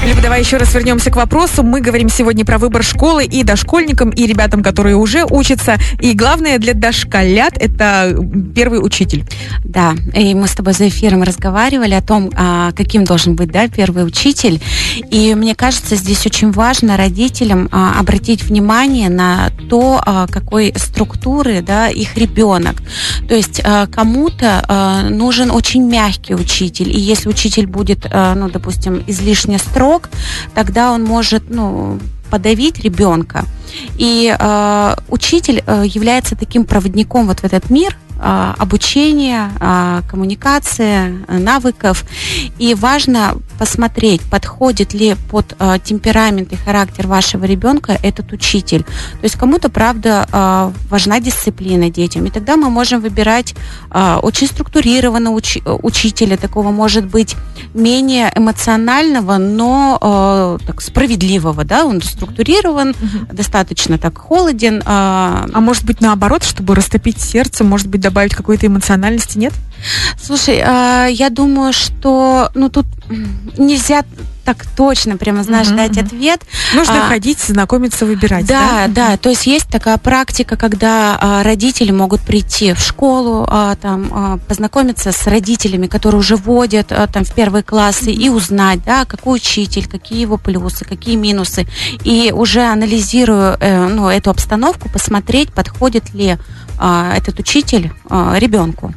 Либо 0.06 0.22
давай 0.22 0.42
еще 0.42 0.58
раз 0.58 0.74
вернемся 0.74 1.12
к 1.12 1.16
вопросу. 1.16 1.64
Мы 1.64 1.82
говорим 1.82 2.10
сегодня 2.10 2.46
про 2.46 2.58
выбор 2.58 2.84
школы 2.84 3.26
и 3.26 3.44
дошкольникам, 3.44 4.10
и 4.10 4.26
ребятам, 4.26 4.64
которые 4.64 4.96
уже 4.96 5.26
учатся. 5.26 5.76
И 6.00 6.14
главное 6.14 6.58
для 6.58 6.74
дошколят– 6.74 7.54
это 7.60 8.16
первый 8.56 8.84
учитель. 8.84 9.26
Да, 9.64 9.96
и 10.14 10.34
мы 10.34 10.48
с 10.48 10.56
тобой 10.56 10.74
за 10.74 10.88
эфиром 10.88 11.24
разговаривали 11.24 11.94
о 11.94 12.02
том, 12.02 12.32
а, 12.36 12.72
каким 12.72 13.04
должен 13.04 13.36
быть 13.36 13.52
да, 13.52 13.68
первый 13.68 14.06
учитель. 14.06 14.62
И 15.12 15.36
мне 15.36 15.54
кажется, 15.54 15.96
здесь 15.96 16.26
очень 16.26 16.52
важно 16.52 16.98
родителям 16.98 17.68
а, 17.72 18.00
обратить 18.00 18.44
внимание 18.44 19.10
на 19.10 19.52
то, 19.70 20.02
а, 20.06 20.28
какой 20.28 20.74
структуры 20.76 21.62
да, 21.62 21.90
их 21.90 22.18
ребенок. 22.18 22.79
То 23.28 23.36
есть 23.36 23.62
кому-то 23.92 25.08
нужен 25.10 25.52
очень 25.52 25.84
мягкий 25.88 26.36
учитель. 26.36 26.90
И 26.90 27.00
если 27.00 27.30
учитель 27.30 27.68
будет, 27.68 28.08
ну, 28.12 28.50
допустим, 28.50 29.04
излишне 29.08 29.58
строг, 29.60 30.10
тогда 30.54 30.92
он 30.92 31.04
может, 31.04 31.50
ну, 31.50 32.00
подавить 32.30 32.80
ребенка. 32.80 33.46
И 33.98 34.36
э, 34.38 34.96
учитель 35.10 35.64
э, 35.66 35.84
является 35.86 36.36
таким 36.36 36.66
проводником 36.66 37.28
вот 37.28 37.40
в 37.40 37.44
этот 37.44 37.70
мир, 37.70 37.96
а, 37.96 38.09
обучения, 38.22 39.52
а, 39.60 40.02
коммуникации, 40.10 41.26
навыков. 41.28 42.06
И 42.58 42.76
важно 42.76 43.38
посмотреть, 43.58 44.22
подходит 44.22 44.94
ли 44.94 45.16
под 45.30 45.56
а, 45.60 45.80
темперамент 45.80 46.52
и 46.54 46.56
характер 46.56 47.08
вашего 47.08 47.46
ребенка 47.46 47.98
этот 48.04 48.32
учитель. 48.32 48.84
То 48.84 49.24
есть 49.24 49.36
кому-то, 49.36 49.70
правда, 49.70 50.72
важна 50.90 51.20
дисциплина 51.20 51.90
детям. 51.90 52.26
И 52.26 52.30
тогда 52.30 52.56
мы 52.58 52.70
можем 52.70 53.02
выбирать 53.02 53.56
очень 53.92 54.48
структурированного 54.48 55.38
уч- 55.38 55.80
учителя, 55.84 56.38
такого 56.38 56.72
может 56.72 57.06
быть 57.06 57.36
менее 57.74 58.32
эмоционального, 58.36 59.38
но 59.38 60.58
так, 60.66 60.82
справедливого, 60.82 61.64
да, 61.64 61.86
он 61.86 62.02
структурирован, 62.02 62.90
угу. 62.90 63.34
достаточно 63.34 63.98
так 63.98 64.18
холоден. 64.18 64.82
А 64.86 65.46
может 65.54 65.86
быть 65.86 66.02
наоборот, 66.02 66.44
чтобы 66.44 66.76
растопить 66.76 67.20
сердце, 67.20 67.64
может 67.64 67.88
быть 67.88 68.02
добавить 68.10 68.34
какой-то 68.34 68.68
эмоциональности, 68.68 69.38
нет? 69.38 69.54
Слушай, 70.22 70.62
а, 70.66 71.06
я 71.08 71.30
думаю, 71.30 71.74
что 71.74 72.50
ну 72.56 72.70
тут 72.70 72.86
нельзя 73.58 74.04
так 74.50 74.66
точно, 74.76 75.16
прямо, 75.16 75.44
знаешь, 75.44 75.68
uh-huh, 75.68 75.76
дать 75.76 75.98
ответ. 76.00 76.42
Нужно 76.74 77.06
а, 77.06 77.10
ходить, 77.10 77.40
знакомиться, 77.40 78.08
выбирать. 78.08 78.48
Да, 78.48 78.88
да, 78.88 79.10
да. 79.10 79.18
То 79.18 79.30
есть 79.30 79.46
есть 79.46 79.68
такая 79.68 80.00
практика, 80.00 80.58
когда 80.58 81.16
а, 81.22 81.44
родители 81.44 81.92
могут 81.92 82.22
прийти 82.22 82.74
в 82.74 82.80
школу, 82.80 83.46
а, 83.48 83.76
там, 83.76 84.10
а, 84.12 84.38
познакомиться 84.48 85.12
с 85.12 85.28
родителями, 85.28 85.86
которые 85.86 86.20
уже 86.20 86.36
водят 86.36 86.92
а, 86.92 87.06
там 87.06 87.26
в 87.26 87.34
первые 87.36 87.62
классы, 87.62 88.12
и 88.12 88.30
узнать, 88.30 88.84
да, 88.84 89.06
какой 89.06 89.36
учитель, 89.36 89.88
какие 89.88 90.22
его 90.22 90.38
плюсы, 90.38 90.84
какие 90.84 91.16
минусы. 91.16 91.68
И 92.04 92.34
уже 92.36 92.62
анализируя 92.62 93.56
э, 93.60 93.88
ну, 93.88 94.10
эту 94.10 94.32
обстановку, 94.32 94.90
посмотреть, 94.90 95.54
подходит 95.54 96.12
ли 96.16 96.38
этот 96.80 97.40
учитель 97.40 97.92
а, 98.10 98.38
ребенку. 98.40 98.94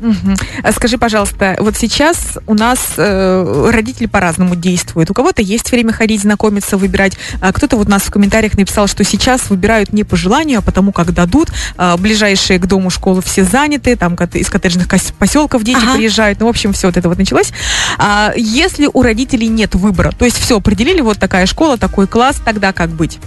Угу. 0.00 0.36
А 0.62 0.72
скажи, 0.72 0.98
пожалуйста, 0.98 1.56
вот 1.58 1.76
сейчас 1.76 2.38
у 2.46 2.54
нас 2.54 2.94
э, 2.96 3.70
родители 3.72 4.06
по-разному 4.06 4.54
действуют. 4.54 5.10
У 5.10 5.14
кого-то 5.14 5.42
есть 5.42 5.70
время 5.72 5.92
ходить, 5.92 6.22
знакомиться, 6.22 6.76
выбирать. 6.76 7.16
А 7.40 7.52
кто-то 7.52 7.76
вот 7.76 7.88
нас 7.88 8.02
в 8.02 8.10
комментариях 8.10 8.56
написал, 8.56 8.86
что 8.86 9.04
сейчас 9.04 9.50
выбирают 9.50 9.92
не 9.92 10.04
по 10.04 10.16
желанию, 10.16 10.60
а 10.60 10.62
потому 10.62 10.92
как 10.92 11.12
дадут. 11.12 11.50
А, 11.76 11.96
ближайшие 11.96 12.58
к 12.58 12.66
дому 12.66 12.90
школы 12.90 13.22
все 13.22 13.44
заняты, 13.44 13.96
там 13.96 14.14
из 14.14 14.48
коттеджных 14.48 14.88
поселков 15.18 15.64
дети 15.64 15.78
ага. 15.82 15.94
приезжают. 15.96 16.40
Ну, 16.40 16.46
в 16.46 16.50
общем, 16.50 16.72
все 16.72 16.88
вот 16.88 16.96
это 16.96 17.08
вот 17.08 17.18
началось. 17.18 17.52
А, 17.98 18.32
если 18.36 18.88
у 18.92 19.02
родителей 19.02 19.48
нет 19.48 19.74
выбора, 19.74 20.12
то 20.16 20.24
есть 20.24 20.38
все, 20.38 20.58
определили, 20.58 21.00
вот 21.00 21.18
такая 21.18 21.46
школа, 21.46 21.76
такой 21.76 22.06
класс, 22.06 22.40
тогда 22.44 22.72
как 22.72 22.90
быть? 22.90 23.18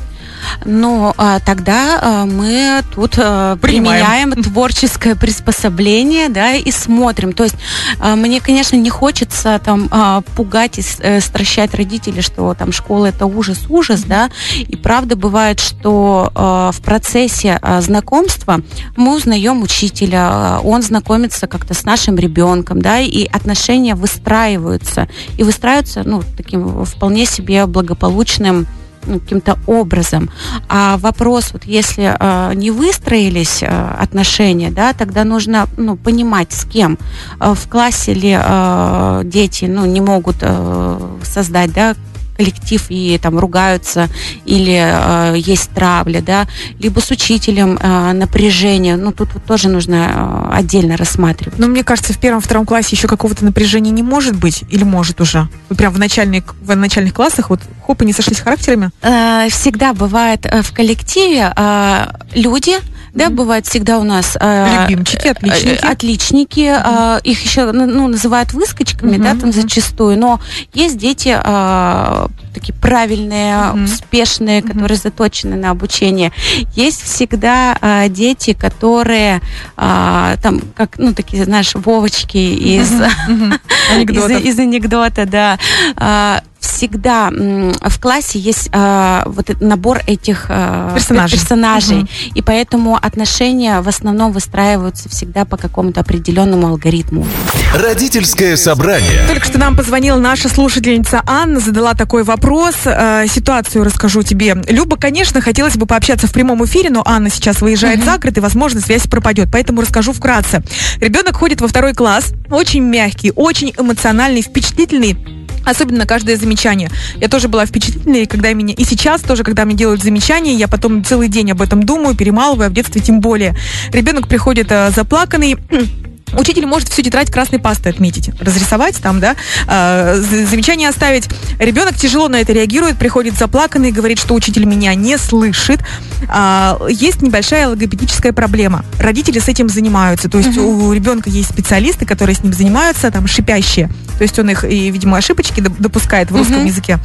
Но 0.65 1.13
а, 1.17 1.39
тогда 1.39 1.99
а, 2.01 2.25
мы 2.25 2.81
тут 2.93 3.15
а, 3.17 3.57
применяем 3.57 4.31
творческое 4.43 5.15
приспособление, 5.15 6.29
да, 6.29 6.53
и 6.61 6.71
смотрим. 6.71 7.33
То 7.33 7.43
есть 7.43 7.55
а, 7.99 8.15
мне, 8.15 8.39
конечно, 8.39 8.75
не 8.75 8.89
хочется 8.89 9.59
там 9.63 9.87
а, 9.91 10.21
пугать 10.35 10.79
и 10.79 10.83
э, 10.99 11.19
стращать 11.19 11.73
родителей, 11.73 12.21
что 12.21 12.53
там 12.53 12.71
школа 12.71 13.07
это 13.07 13.25
ужас, 13.25 13.65
ужас, 13.69 14.03
да. 14.03 14.29
И 14.57 14.75
правда 14.75 15.15
бывает, 15.15 15.59
что 15.59 16.31
а, 16.35 16.71
в 16.71 16.81
процессе 16.81 17.59
знакомства 17.79 18.61
мы 18.95 19.15
узнаем 19.15 19.61
учителя, 19.61 20.59
он 20.63 20.81
знакомится 20.81 21.47
как-то 21.47 21.73
с 21.73 21.83
нашим 21.83 22.17
ребенком, 22.17 22.81
да, 22.81 22.99
и 22.99 23.25
отношения 23.25 23.95
выстраиваются. 23.95 25.07
И 25.37 25.43
выстраиваются, 25.43 26.03
ну, 26.05 26.23
таким 26.37 26.85
вполне 26.85 27.25
себе 27.25 27.65
благополучным 27.65 28.67
ну, 29.05 29.19
каким-то 29.19 29.57
образом. 29.67 30.29
А 30.69 30.97
вопрос, 30.97 31.53
вот 31.53 31.63
если 31.65 32.15
э, 32.17 32.53
не 32.55 32.71
выстроились 32.71 33.63
э, 33.63 33.67
отношения, 33.67 34.71
да, 34.71 34.93
тогда 34.93 35.23
нужно 35.23 35.67
ну, 35.77 35.95
понимать, 35.95 36.51
с 36.51 36.65
кем. 36.65 36.97
Э, 37.39 37.53
в 37.53 37.67
классе 37.69 38.13
ли 38.13 38.37
э, 38.39 39.21
дети 39.25 39.65
ну, 39.65 39.85
не 39.85 40.01
могут 40.01 40.37
э, 40.41 40.99
создать 41.23 41.73
да, 41.73 41.95
коллектив 42.41 42.83
и 42.89 43.19
там 43.21 43.37
ругаются 43.37 44.09
или 44.45 44.79
э, 44.81 45.37
есть 45.37 45.69
травля, 45.69 46.21
да, 46.21 46.47
либо 46.79 46.99
с 46.99 47.11
учителем 47.11 47.77
э, 47.79 48.13
напряжение. 48.13 48.97
Ну, 48.97 49.11
тут 49.11 49.33
вот 49.33 49.45
тоже 49.45 49.69
нужно 49.69 50.49
э, 50.51 50.55
отдельно 50.57 50.97
рассматривать. 50.97 51.59
Но 51.59 51.67
мне 51.67 51.83
кажется, 51.83 52.13
в 52.13 52.17
первом-втором 52.17 52.65
классе 52.65 52.95
еще 52.95 53.07
какого-то 53.07 53.45
напряжения 53.45 53.91
не 53.91 54.01
может 54.01 54.35
быть 54.35 54.63
или 54.69 54.83
может 54.83 55.21
уже? 55.21 55.47
Вот 55.69 55.77
прям 55.77 55.93
в, 55.93 55.99
начальных 55.99 56.55
в 56.61 56.75
начальных 56.75 57.13
классах 57.13 57.51
вот 57.51 57.59
хоп, 57.85 58.01
и 58.01 58.05
не 58.05 58.13
сошлись 58.13 58.39
характерами? 58.39 58.89
Э, 59.03 59.47
всегда 59.49 59.93
бывает 59.93 60.45
э, 60.45 60.63
в 60.63 60.71
коллективе 60.71 61.53
э, 61.55 62.07
люди, 62.33 62.73
да, 63.13 63.29
бывает 63.29 63.65
всегда 63.65 63.99
у 63.99 64.03
нас 64.03 64.37
э, 64.39 64.85
любимчики, 64.87 65.27
отличники. 65.27 65.85
Отличники, 65.85 66.73
э, 66.73 67.19
их 67.23 67.41
еще 67.43 67.71
ну, 67.71 68.07
называют 68.07 68.53
выскочками, 68.53 69.17
mm-hmm. 69.17 69.23
да, 69.23 69.39
там 69.39 69.51
зачастую, 69.51 70.17
но 70.17 70.39
есть 70.73 70.97
дети 70.97 71.37
э, 71.37 72.27
такие 72.53 72.73
правильные, 72.73 73.55
mm-hmm. 73.55 73.83
успешные, 73.83 74.61
которые 74.61 74.97
заточены 74.97 75.57
на 75.57 75.71
обучение. 75.71 76.31
Есть 76.73 77.03
всегда 77.03 77.77
э, 77.81 78.07
дети, 78.09 78.53
которые 78.53 79.41
э, 79.77 80.37
там, 80.41 80.61
как, 80.75 80.97
ну, 80.97 81.13
такие, 81.13 81.43
знаешь, 81.43 81.73
Вовочки 81.75 82.37
из, 82.37 82.91
из, 83.97 84.45
из 84.45 84.59
анекдота, 84.59 85.25
да. 85.25 85.59
Э, 85.97 86.39
всегда 86.81 87.29
в 87.29 87.99
классе 87.99 88.39
есть 88.39 88.69
э, 88.73 89.23
вот 89.27 89.61
набор 89.61 89.99
этих 90.07 90.47
э, 90.49 90.91
персонажей, 90.95 91.37
персонажей 91.37 91.97
угу. 91.99 92.07
и 92.33 92.41
поэтому 92.41 92.95
отношения 92.95 93.81
в 93.81 93.87
основном 93.87 94.31
выстраиваются 94.31 95.07
всегда 95.07 95.45
по 95.45 95.57
какому-то 95.57 96.01
определенному 96.01 96.67
алгоритму. 96.67 97.27
Родительское 97.75 98.55
собрание. 98.55 99.27
Только 99.27 99.45
что 99.45 99.59
нам 99.59 99.77
позвонила 99.77 100.17
наша 100.17 100.49
слушательница 100.49 101.21
Анна, 101.27 101.59
задала 101.59 101.93
такой 101.93 102.23
вопрос. 102.23 102.73
Э, 102.85 103.25
ситуацию 103.27 103.83
расскажу 103.83 104.23
тебе. 104.23 104.57
Люба, 104.67 104.97
конечно, 104.97 105.39
хотелось 105.39 105.77
бы 105.77 105.85
пообщаться 105.85 106.25
в 106.25 106.33
прямом 106.33 106.65
эфире, 106.65 106.89
но 106.89 107.03
Анна 107.05 107.29
сейчас 107.29 107.61
выезжает 107.61 107.99
угу. 107.99 108.05
за 108.05 108.17
город, 108.17 108.37
и, 108.37 108.41
возможно, 108.41 108.81
связь 108.81 109.05
пропадет. 109.05 109.49
Поэтому 109.51 109.81
расскажу 109.81 110.13
вкратце. 110.13 110.63
Ребенок 110.99 111.35
ходит 111.35 111.61
во 111.61 111.67
второй 111.67 111.93
класс, 111.93 112.33
очень 112.49 112.81
мягкий, 112.81 113.31
очень 113.35 113.71
эмоциональный, 113.77 114.41
впечатлительный 114.41 115.40
Особенно 115.65 116.05
каждое 116.05 116.37
замечание. 116.37 116.89
Я 117.17 117.27
тоже 117.27 117.47
была 117.47 117.65
впечатлительной, 117.65 118.25
когда 118.25 118.51
меня... 118.53 118.73
И 118.73 118.83
сейчас 118.83 119.21
тоже, 119.21 119.43
когда 119.43 119.65
мне 119.65 119.75
делают 119.75 120.01
замечания, 120.01 120.53
я 120.55 120.67
потом 120.67 121.03
целый 121.03 121.27
день 121.27 121.51
об 121.51 121.61
этом 121.61 121.83
думаю, 121.83 122.15
перемалываю, 122.15 122.67
а 122.67 122.69
в 122.69 122.73
детстве 122.73 123.01
тем 123.01 123.21
более. 123.21 123.55
Ребенок 123.91 124.27
приходит 124.27 124.71
э, 124.71 124.91
заплаканный, 124.95 125.57
Учитель 126.33 126.65
может 126.65 126.89
всю 126.89 127.01
тетрадь 127.01 127.31
красной 127.31 127.59
пасты 127.59 127.89
отметить, 127.89 128.31
разрисовать 128.39 129.01
там, 129.01 129.19
да, 129.19 129.35
э, 129.67 130.15
замечание 130.49 130.89
оставить. 130.89 131.27
Ребенок 131.59 131.95
тяжело 131.95 132.27
на 132.27 132.41
это 132.41 132.53
реагирует, 132.53 132.97
приходит 132.97 133.37
заплаканный, 133.37 133.91
говорит, 133.91 134.19
что 134.19 134.33
учитель 134.33 134.65
меня 134.65 134.93
не 134.95 135.17
слышит. 135.17 135.81
Э, 136.29 136.77
есть 136.89 137.21
небольшая 137.21 137.67
логопедическая 137.67 138.33
проблема. 138.33 138.85
Родители 138.99 139.39
с 139.39 139.47
этим 139.47 139.69
занимаются. 139.69 140.29
То 140.29 140.37
есть 140.37 140.57
угу. 140.57 140.87
у 140.87 140.93
ребенка 140.93 141.29
есть 141.29 141.49
специалисты, 141.49 142.05
которые 142.05 142.35
с 142.35 142.43
ним 142.43 142.53
занимаются, 142.53 143.11
там, 143.11 143.27
шипящие. 143.27 143.89
То 144.17 144.23
есть 144.23 144.37
он 144.37 144.49
их, 144.49 144.63
и, 144.63 144.91
видимо, 144.91 145.17
ошибочки 145.17 145.61
допускает 145.61 146.31
в 146.31 146.35
русском 146.35 146.59
угу. 146.59 146.67
языке. 146.67 146.99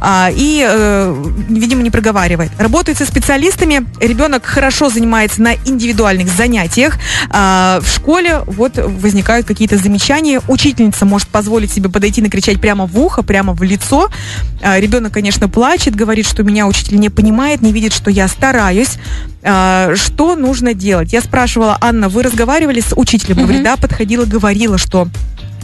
А, 0.00 0.30
и, 0.30 0.64
э, 0.68 1.32
видимо, 1.48 1.82
не 1.82 1.90
проговаривает. 1.90 2.50
Работает 2.58 2.98
со 2.98 3.06
специалистами. 3.06 3.86
Ребенок 4.00 4.44
хорошо 4.44 4.90
занимается 4.90 5.42
на 5.42 5.54
индивидуальных 5.54 6.28
занятиях. 6.28 6.98
А, 7.30 7.80
в 7.80 7.88
школе 7.88 8.42
вот 8.46 8.67
вот 8.76 9.00
возникают 9.00 9.46
какие-то 9.46 9.78
замечания. 9.78 10.40
Учительница 10.48 11.04
может 11.04 11.28
позволить 11.28 11.72
себе 11.72 11.88
подойти 11.88 12.20
накричать 12.22 12.60
прямо 12.60 12.86
в 12.86 12.98
ухо, 12.98 13.22
прямо 13.22 13.52
в 13.52 13.62
лицо. 13.62 14.10
А, 14.62 14.78
ребенок, 14.78 15.12
конечно, 15.12 15.48
плачет, 15.48 15.94
говорит, 15.94 16.26
что 16.26 16.42
меня 16.42 16.66
учитель 16.66 16.98
не 16.98 17.08
понимает, 17.08 17.62
не 17.62 17.72
видит, 17.72 17.92
что 17.92 18.10
я 18.10 18.28
стараюсь. 18.28 18.98
А, 19.42 19.94
что 19.96 20.36
нужно 20.36 20.74
делать? 20.74 21.12
Я 21.12 21.20
спрашивала, 21.20 21.78
Анна, 21.80 22.08
вы 22.08 22.22
разговаривали 22.22 22.80
с 22.80 22.94
учителем? 22.96 23.42
Говорит, 23.42 23.62
да, 23.62 23.76
подходила, 23.76 24.24
говорила, 24.24 24.78
что 24.78 25.08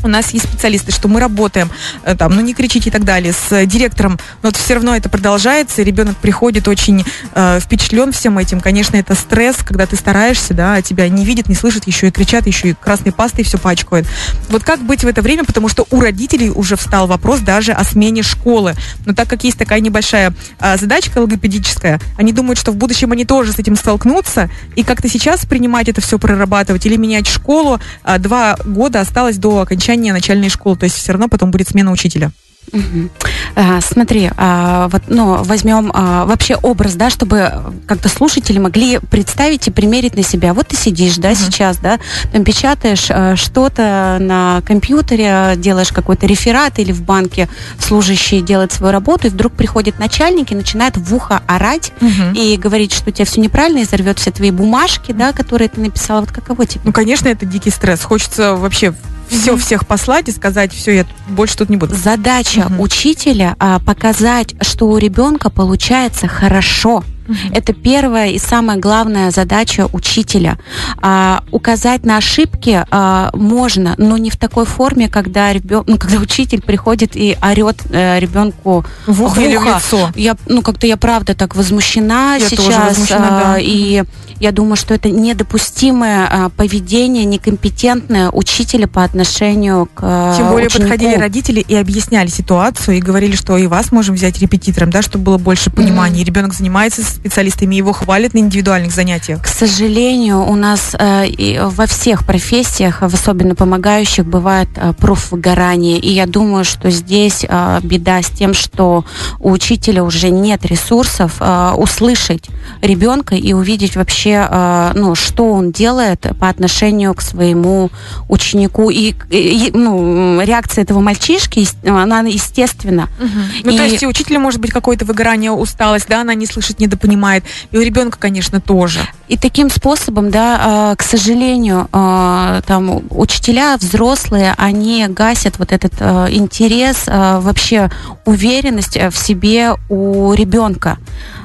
у 0.05 0.09
нас 0.09 0.31
есть 0.33 0.47
специалисты, 0.47 0.93
что 0.93 1.09
мы 1.09 1.19
работаем, 1.19 1.71
э, 2.05 2.15
там, 2.15 2.35
ну 2.35 2.43
не 2.43 2.55
кричите 2.55 2.91
и 2.91 2.93
так 2.93 3.05
далее, 3.05 3.33
с 3.33 3.67
директором, 3.67 4.19
но 4.43 4.49
вот 4.49 4.57
все 4.57 4.75
равно 4.75 4.95
это 4.95 5.09
продолжается, 5.09 5.83
ребенок 5.83 6.17
приходит 6.19 6.69
очень 6.69 7.05
э, 7.35 7.59
впечатлен 7.61 8.13
всем 8.13 8.39
этим. 8.39 8.61
Конечно, 8.61 8.97
это 8.97 9.15
стресс, 9.15 9.57
когда 9.65 9.87
ты 9.87 9.97
стараешься, 9.97 10.55
да, 10.55 10.75
а 10.75 10.83
тебя 10.83 11.09
не 11.09 11.25
видят, 11.25 11.49
не 11.49 11.55
слышат, 11.55 11.87
еще 11.87 12.09
и 12.09 12.11
кричат, 12.11 12.47
еще 12.47 12.71
и 12.71 12.75
красной 12.75 13.13
пастой 13.13 13.45
все 13.45 13.59
пачкают. 13.59 14.07
Вот 14.51 14.63
как 14.63 14.81
быть 14.81 15.05
в 15.05 15.07
это 15.07 15.23
время, 15.23 15.45
потому 15.45 15.69
что 15.69 15.87
у 15.91 16.01
родителей 16.01 16.51
уже 16.51 16.77
встал 16.77 17.07
вопрос 17.07 17.41
даже 17.41 17.73
о 17.73 17.83
смене 17.85 18.23
школы. 18.23 18.75
Но 19.07 19.15
так 19.15 19.29
как 19.29 19.45
есть 19.45 19.59
такая 19.59 19.81
небольшая 19.81 20.35
э, 20.61 20.77
задачка 20.77 21.19
логопедическая, 21.19 21.99
они 22.19 22.33
думают, 22.33 22.59
что 22.59 22.73
в 22.73 22.77
будущем 22.77 23.13
они 23.13 23.25
тоже 23.25 23.53
с 23.53 23.59
этим 23.59 23.77
столкнутся, 23.77 24.51
и 24.77 24.85
как-то 24.85 25.09
сейчас 25.09 25.47
принимать 25.47 25.89
это 25.89 26.01
все, 26.03 26.19
прорабатывать 26.19 26.85
или 26.85 26.97
менять 26.97 27.27
школу. 27.27 27.81
Э, 28.05 28.19
два 28.19 28.57
года 28.65 29.01
осталось 29.01 29.39
до 29.39 29.61
окончания 29.61 29.94
окончания 29.95 30.13
начальной 30.13 30.49
школы, 30.49 30.77
то 30.77 30.85
есть 30.85 30.97
все 30.97 31.13
равно 31.13 31.29
потом 31.29 31.51
будет 31.51 31.69
смена 31.69 31.93
учителя. 31.93 32.33
Угу. 32.73 33.11
А, 33.57 33.81
смотри, 33.83 34.31
а, 34.37 34.89
вот, 34.89 35.03
ну, 35.09 35.43
возьмем 35.45 35.93
а, 35.95 36.25
вообще 36.25 36.57
образ, 36.57 36.95
да, 36.95 37.11
чтобы 37.11 37.53
как-то 37.87 38.09
слушатели 38.09 38.59
могли 38.59 38.99
представить 38.99 39.69
и 39.69 39.71
примерить 39.71 40.17
на 40.17 40.23
себя. 40.23 40.55
Вот 40.55 40.69
ты 40.69 40.77
сидишь, 40.77 41.17
да, 41.19 41.33
угу. 41.33 41.37
сейчас, 41.37 41.77
да, 41.77 42.01
там 42.33 42.43
печатаешь 42.43 43.09
а, 43.11 43.37
что-то 43.37 44.17
на 44.19 44.63
компьютере, 44.67 45.53
делаешь 45.57 45.93
какой-то 45.93 46.27
реферат 46.27 46.79
или 46.79 46.91
в 46.91 47.03
банке 47.03 47.49
служащий 47.79 48.41
делает 48.41 48.73
свою 48.73 48.93
работу, 48.93 49.27
и 49.27 49.31
вдруг 49.31 49.53
приходит 49.53 49.99
начальник 49.99 50.51
и 50.51 50.55
начинает 50.55 50.97
в 50.97 51.15
ухо 51.15 51.43
орать 51.47 51.93
угу. 52.01 52.33
и 52.35 52.57
говорить, 52.57 52.95
что 52.95 53.11
у 53.11 53.13
тебя 53.13 53.27
все 53.27 53.43
неправильно, 53.43 53.81
и 53.81 53.85
взорвет 53.85 54.19
все 54.19 54.31
твои 54.31 54.51
бумажки, 54.51 55.13
да, 55.13 55.33
которые 55.33 55.69
ты 55.69 55.83
написала. 55.83 56.21
Вот 56.21 56.33
каково 56.33 56.65
тебе? 56.65 56.81
Ну, 56.85 56.93
конечно, 56.93 57.29
это 57.29 57.45
дикий 57.45 57.71
стресс. 57.71 58.03
Хочется 58.03 58.55
вообще 58.57 58.95
все 59.28 59.52
mm-hmm. 59.52 59.59
всех 59.59 59.87
послать 59.87 60.28
и 60.28 60.33
сказать, 60.33 60.73
все, 60.73 60.93
я 60.97 61.07
больше 61.28 61.57
тут 61.57 61.71
не 61.71 61.76
буду. 61.76 61.95
Задача 61.95 62.62
mm-hmm. 62.62 62.81
учителя 62.81 63.57
а, 63.59 63.78
показать, 63.78 64.54
что 64.61 64.88
у 64.88 64.99
ребенка 64.99 65.50
получается 65.50 66.28
хорошо. 66.28 67.04
Это 67.52 67.73
первая 67.73 68.31
и 68.31 68.38
самая 68.38 68.78
главная 68.78 69.31
задача 69.31 69.88
учителя. 69.93 70.59
А, 71.00 71.43
указать 71.50 72.04
на 72.04 72.16
ошибки 72.16 72.85
а, 72.90 73.31
можно, 73.35 73.95
но 73.99 74.16
не 74.19 74.31
в 74.31 74.37
такой 74.37 74.64
форме, 74.64 75.09
когда 75.09 75.52
ребен... 75.52 75.85
ну, 75.87 75.99
когда 75.99 76.19
учитель 76.19 76.62
приходит 76.62 77.16
и 77.16 77.37
орет 77.43 77.83
э, 77.90 78.19
ребенку 78.19 78.85
в 79.07 79.23
ухо, 79.23 79.40
или 79.40 79.57
в 79.57 79.64
лицо. 79.64 80.11
Я, 80.14 80.37
ну, 80.47 80.62
как-то 80.62 80.87
я 80.87 80.97
правда 80.97 81.35
так 81.35 81.54
возмущена 81.57 82.37
я 82.37 82.49
сейчас. 82.49 82.88
возмущена, 82.88 83.28
а, 83.28 83.54
да. 83.54 83.59
И 83.59 84.02
я 84.40 84.52
думаю, 84.52 84.76
что 84.76 84.95
это 84.95 85.11
недопустимое 85.11 86.26
а, 86.31 86.49
поведение, 86.50 87.25
некомпетентное 87.25 88.31
учителя 88.31 88.87
по 88.87 89.04
отношению 89.04 89.87
к 89.87 90.00
а, 90.02 90.37
Тем 90.37 90.49
более 90.49 90.66
ученику. 90.66 90.90
подходили 90.90 91.14
родители 91.19 91.61
и 91.61 91.75
объясняли 91.75 92.28
ситуацию, 92.28 92.97
и 92.99 93.00
говорили, 93.00 93.37
что 93.37 93.57
и 93.57 93.66
вас 93.66 93.93
можем 93.93 94.14
взять 94.14 94.38
репетитором, 94.40 94.90
да, 94.90 95.02
чтобы 95.02 95.25
было 95.25 95.38
больше 95.38 95.71
понимания. 95.71 96.23
Mm-hmm. 96.23 96.26
ребенок 96.26 96.54
занимается 96.54 97.02
с 97.02 97.13
специалистами, 97.14 97.75
его 97.75 97.92
хвалят 97.92 98.35
на 98.35 98.38
индивидуальных 98.38 98.92
занятиях. 98.92 99.42
К 99.42 99.47
сожалению, 99.47 100.44
у 100.44 100.54
нас 100.54 100.94
э, 100.99 101.66
во 101.66 101.87
всех 101.87 102.26
профессиях, 102.26 103.02
особенно 103.02 103.54
помогающих, 103.54 104.26
бывает 104.26 104.68
э, 104.76 104.92
профвыгорание. 104.92 105.99
И 105.99 106.11
я 106.12 106.26
думаю, 106.26 106.64
что 106.64 106.90
здесь 106.90 107.44
э, 107.49 107.80
беда 107.83 108.23
с 108.23 108.28
тем, 108.30 108.54
что 108.54 109.04
у 109.40 109.50
учителя 109.50 110.02
уже 110.04 110.30
нет 110.30 110.64
ресурсов 110.66 111.37
э, 111.40 111.73
услышать 111.76 112.49
ребенка 112.83 113.35
и 113.35 113.52
увидеть 113.52 113.97
вообще 113.97 114.47
э, 114.49 114.92
ну, 114.94 115.14
что 115.14 115.52
он 115.52 115.73
делает 115.73 116.26
по 116.38 116.49
отношению 116.49 117.14
к 117.14 117.23
своему 117.23 117.90
ученику. 118.28 118.90
И, 118.90 119.14
и 119.30 119.71
ну, 119.73 120.40
реакция 120.40 120.83
этого 120.83 121.00
мальчишки, 121.00 121.66
она 121.87 122.20
естественна. 122.20 123.09
Угу. 123.18 123.29
Ну, 123.64 123.70
и... 123.72 123.77
то 123.77 123.85
есть 123.85 124.03
у 124.05 124.09
учителя 124.09 124.38
может 124.38 124.61
быть 124.61 124.70
какое-то 124.70 125.05
выгорание, 125.05 125.50
усталость, 125.50 126.07
да, 126.09 126.20
она 126.20 126.35
не 126.35 126.46
слышит, 126.46 126.81
недопонимает. 127.05 127.45
И 127.71 127.77
у 127.77 127.81
ребенка, 127.81 128.19
конечно, 128.19 128.61
тоже. 128.61 129.01
И 129.29 129.37
таким 129.37 129.71
способом, 129.71 130.31
да, 130.31 130.93
э, 130.93 130.97
к 130.97 131.03
сожалению, 131.03 131.88
э, 131.93 132.62
там 132.67 133.03
учителя 133.11 133.77
взрослые, 133.77 134.55
они 134.57 135.07
гасят 135.09 135.59
вот 135.59 135.73
этот 135.73 135.95
интерес, 135.95 137.05
вообще 137.07 137.90
уверенность 138.25 138.97
в 138.97 139.17
себе 139.17 139.75
у 139.88 140.33
ребенка 140.35 140.99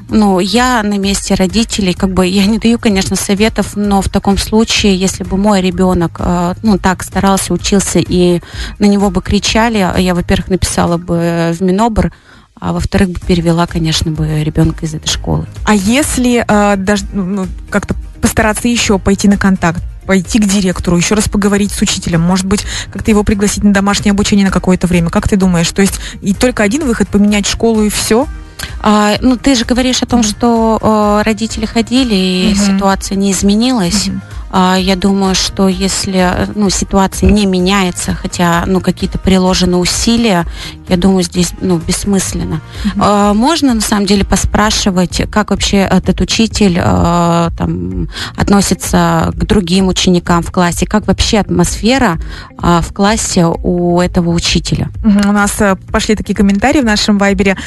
ну, 0.09 0.39
я 0.39 0.81
на 0.83 0.97
месте 0.97 1.35
родителей, 1.35 1.93
как 1.93 2.11
бы, 2.11 2.25
я 2.25 2.45
не 2.45 2.57
даю, 2.57 2.79
конечно, 2.79 3.15
советов, 3.15 3.75
но 3.75 4.01
в 4.01 4.09
таком 4.09 4.37
случае, 4.37 4.95
если 4.95 5.23
бы 5.23 5.37
мой 5.37 5.61
ребенок, 5.61 6.17
э, 6.19 6.55
ну, 6.63 6.77
так 6.77 7.03
старался, 7.03 7.53
учился, 7.53 7.99
и 7.99 8.41
на 8.79 8.85
него 8.85 9.09
бы 9.09 9.21
кричали, 9.21 9.77
я, 9.99 10.15
во-первых, 10.15 10.49
написала 10.49 10.97
бы 10.97 11.51
в 11.53 11.61
Минобр, 11.61 12.11
а 12.59 12.73
во-вторых, 12.73 13.09
бы 13.09 13.19
перевела, 13.19 13.67
конечно, 13.67 14.11
бы 14.11 14.43
ребенка 14.43 14.85
из 14.85 14.93
этой 14.93 15.07
школы. 15.07 15.45
А 15.63 15.75
если 15.75 16.43
э, 16.47 16.75
даже 16.77 17.05
ну, 17.13 17.47
как-то 17.69 17.95
постараться 18.21 18.67
еще 18.67 18.99
пойти 18.99 19.27
на 19.27 19.37
контакт, 19.37 19.81
пойти 20.05 20.39
к 20.39 20.45
директору, 20.45 20.97
еще 20.97 21.15
раз 21.15 21.29
поговорить 21.29 21.71
с 21.71 21.81
учителем, 21.81 22.21
может 22.21 22.45
быть, 22.45 22.65
как-то 22.91 23.11
его 23.11 23.23
пригласить 23.23 23.63
на 23.63 23.71
домашнее 23.71 24.11
обучение 24.11 24.45
на 24.45 24.51
какое-то 24.51 24.87
время. 24.87 25.09
Как 25.09 25.27
ты 25.27 25.37
думаешь? 25.37 25.69
То 25.71 25.81
есть 25.81 25.99
и 26.21 26.33
только 26.33 26.63
один 26.63 26.85
выход 26.85 27.07
поменять 27.09 27.45
школу 27.45 27.83
и 27.83 27.89
все? 27.89 28.27
А, 28.81 29.15
ну, 29.21 29.37
ты 29.37 29.55
же 29.55 29.65
говоришь 29.65 30.01
о 30.01 30.05
том, 30.05 30.21
mm-hmm. 30.21 30.37
что 30.37 30.79
э, 30.81 31.23
родители 31.25 31.65
ходили, 31.65 32.15
и 32.15 32.51
mm-hmm. 32.51 32.75
ситуация 32.75 33.15
не 33.17 33.31
изменилась. 33.31 34.07
Mm-hmm. 34.07 34.21
А, 34.51 34.77
я 34.77 34.95
думаю, 34.95 35.35
что 35.35 35.67
если 35.67 36.47
ну, 36.55 36.69
ситуация 36.69 37.29
не 37.29 37.45
меняется, 37.45 38.13
хотя 38.13 38.63
ну, 38.65 38.81
какие-то 38.81 39.17
приложены 39.17 39.77
усилия, 39.77 40.45
я 40.87 40.97
думаю, 40.97 41.23
здесь 41.23 41.53
ну, 41.61 41.77
бессмысленно. 41.77 42.61
Mm-hmm. 42.83 43.33
Можно 43.33 43.73
на 43.75 43.81
самом 43.81 44.05
деле 44.05 44.25
поспрашивать, 44.25 45.21
как 45.31 45.51
вообще 45.51 45.77
этот 45.77 46.21
учитель 46.21 46.79
а, 46.81 47.49
там, 47.57 48.09
относится 48.35 49.31
к 49.35 49.45
другим 49.45 49.87
ученикам 49.87 50.41
в 50.41 50.51
классе, 50.51 50.85
как 50.85 51.07
вообще 51.07 51.39
атмосфера 51.39 52.17
в 52.57 52.93
классе 52.93 53.45
у 53.45 53.99
этого 53.99 54.31
учителя. 54.31 54.89
Mm-hmm. 55.03 55.29
У 55.29 55.31
нас 55.31 55.61
э, 55.61 55.75
пошли 55.91 56.15
такие 56.15 56.35
комментарии 56.35 56.81
в 56.81 56.85
нашем 56.85 57.17
вайбере, 57.17 57.57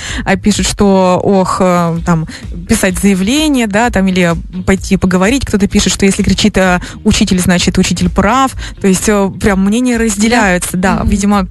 пишут, 0.43 0.67
что 0.67 1.21
ох, 1.23 1.59
э, 1.61 1.99
там, 2.05 2.27
писать 2.69 2.99
заявление, 2.99 3.67
да, 3.67 3.91
там, 3.91 4.07
или 4.09 4.35
пойти 4.67 4.97
поговорить, 4.97 5.45
кто-то 5.47 5.67
пишет, 5.69 5.93
что 5.93 6.07
если 6.07 6.23
кричит 6.23 6.57
э, 6.59 6.72
учитель, 7.05 7.39
значит, 7.41 7.79
учитель 7.79 8.09
прав. 8.09 8.53
То 8.81 8.87
есть 8.87 9.09
э, 9.09 9.31
прям 9.41 9.65
мнения 9.65 9.97
разделяются, 9.97 10.77
да. 10.77 10.99
да. 10.99 11.05
Видимо, 11.05 11.49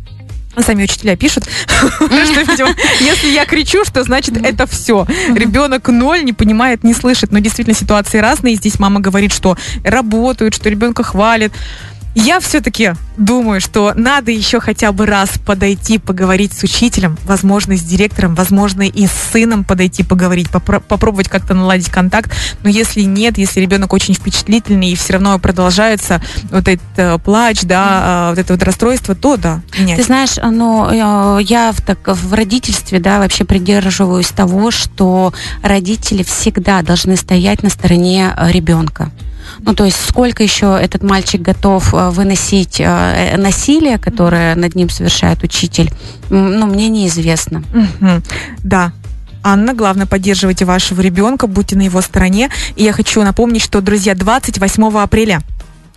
Сами 0.60 0.84
учителя 0.84 1.16
пишут, 1.16 1.46
что, 1.66 2.06
видимо, 2.08 2.76
если 3.00 3.30
я 3.30 3.46
кричу, 3.46 3.86
что 3.86 4.04
значит 4.04 4.36
это 4.36 4.68
все. 4.68 5.08
Ребенок 5.34 5.88
ноль, 5.88 6.26
не 6.26 6.34
понимает, 6.34 6.84
не 6.84 6.94
слышит. 6.94 7.32
Но 7.32 7.40
действительно 7.40 7.74
ситуации 7.74 8.18
разные. 8.18 8.56
Здесь 8.56 8.78
мама 8.78 9.00
говорит, 9.00 9.32
что 9.32 9.58
работают, 9.86 10.54
что 10.54 10.70
ребенка 10.70 11.04
хвалит. 11.04 11.54
Я 12.14 12.42
все-таки 12.42 12.94
думаю, 13.18 13.62
что 13.62 13.94
надо 13.96 14.32
еще 14.32 14.60
хотя 14.60 14.92
бы 14.92 15.06
раз 15.06 15.30
подойти, 15.46 15.98
поговорить 15.98 16.52
с 16.54 16.64
учителем, 16.64 17.18
возможно, 17.24 17.78
с 17.78 17.82
директором, 17.82 18.36
возможно, 18.36 18.82
и 18.82 19.08
с 19.08 19.12
сыном 19.32 19.64
подойти, 19.64 20.04
поговорить, 20.04 20.48
попро- 20.50 20.82
попробовать 20.82 21.30
как-то 21.30 21.54
наладить 21.54 21.90
контакт. 21.90 22.32
Но 22.64 22.70
если 22.70 23.02
нет, 23.02 23.38
если 23.38 23.62
ребенок 23.62 23.94
очень 23.94 24.14
впечатлительный 24.14 24.90
и 24.90 24.96
все 24.96 25.14
равно 25.14 25.40
продолжается 25.40 26.22
вот 26.52 26.68
этот 26.68 26.82
э, 26.98 27.18
плач, 27.20 27.62
да, 27.62 28.28
э, 28.28 28.30
вот 28.32 28.40
это 28.40 28.54
вот 28.54 28.64
расстройство, 28.64 29.16
то 29.16 29.38
да, 29.38 29.62
менять. 29.78 29.98
Ты 29.98 30.04
знаешь, 30.04 30.36
ну, 30.38 30.92
я 31.40 31.72
в, 31.72 31.82
так, 31.82 32.00
в 32.08 32.34
родительстве, 32.34 33.00
да, 33.00 33.20
вообще 33.20 33.46
придерживаюсь 33.46 34.28
того, 34.28 34.70
что 34.72 35.34
родители 35.64 36.24
всегда 36.24 36.82
должны 36.82 37.16
стоять 37.16 37.64
на 37.64 37.70
стороне 37.70 38.34
э, 38.36 38.52
ребенка. 38.52 39.12
Ну, 39.60 39.74
то 39.74 39.86
есть 39.86 39.98
сколько 40.08 40.44
еще 40.44 40.78
этот 40.82 41.04
мальчик 41.04 41.42
готов 41.42 41.94
э, 41.94 42.10
выносить 42.10 42.80
э, 42.80 42.84
э, 42.84 43.38
насилие, 43.38 43.98
которое 43.98 44.56
над 44.56 44.76
ним 44.76 44.90
совершает 44.90 45.44
учитель, 45.44 45.92
ну, 46.30 46.66
мне 46.66 46.90
неизвестно. 46.90 47.64
Да, 48.64 48.94
Анна, 49.44 49.74
главное, 49.74 50.06
поддерживайте 50.06 50.66
вашего 50.66 51.02
ребенка, 51.02 51.48
будьте 51.48 51.76
на 51.76 51.82
его 51.82 52.02
стороне. 52.02 52.50
И 52.76 52.84
я 52.84 52.94
хочу 52.94 53.24
напомнить, 53.24 53.64
что, 53.64 53.82
друзья, 53.82 54.14
28 54.14 55.00
апреля 55.00 55.42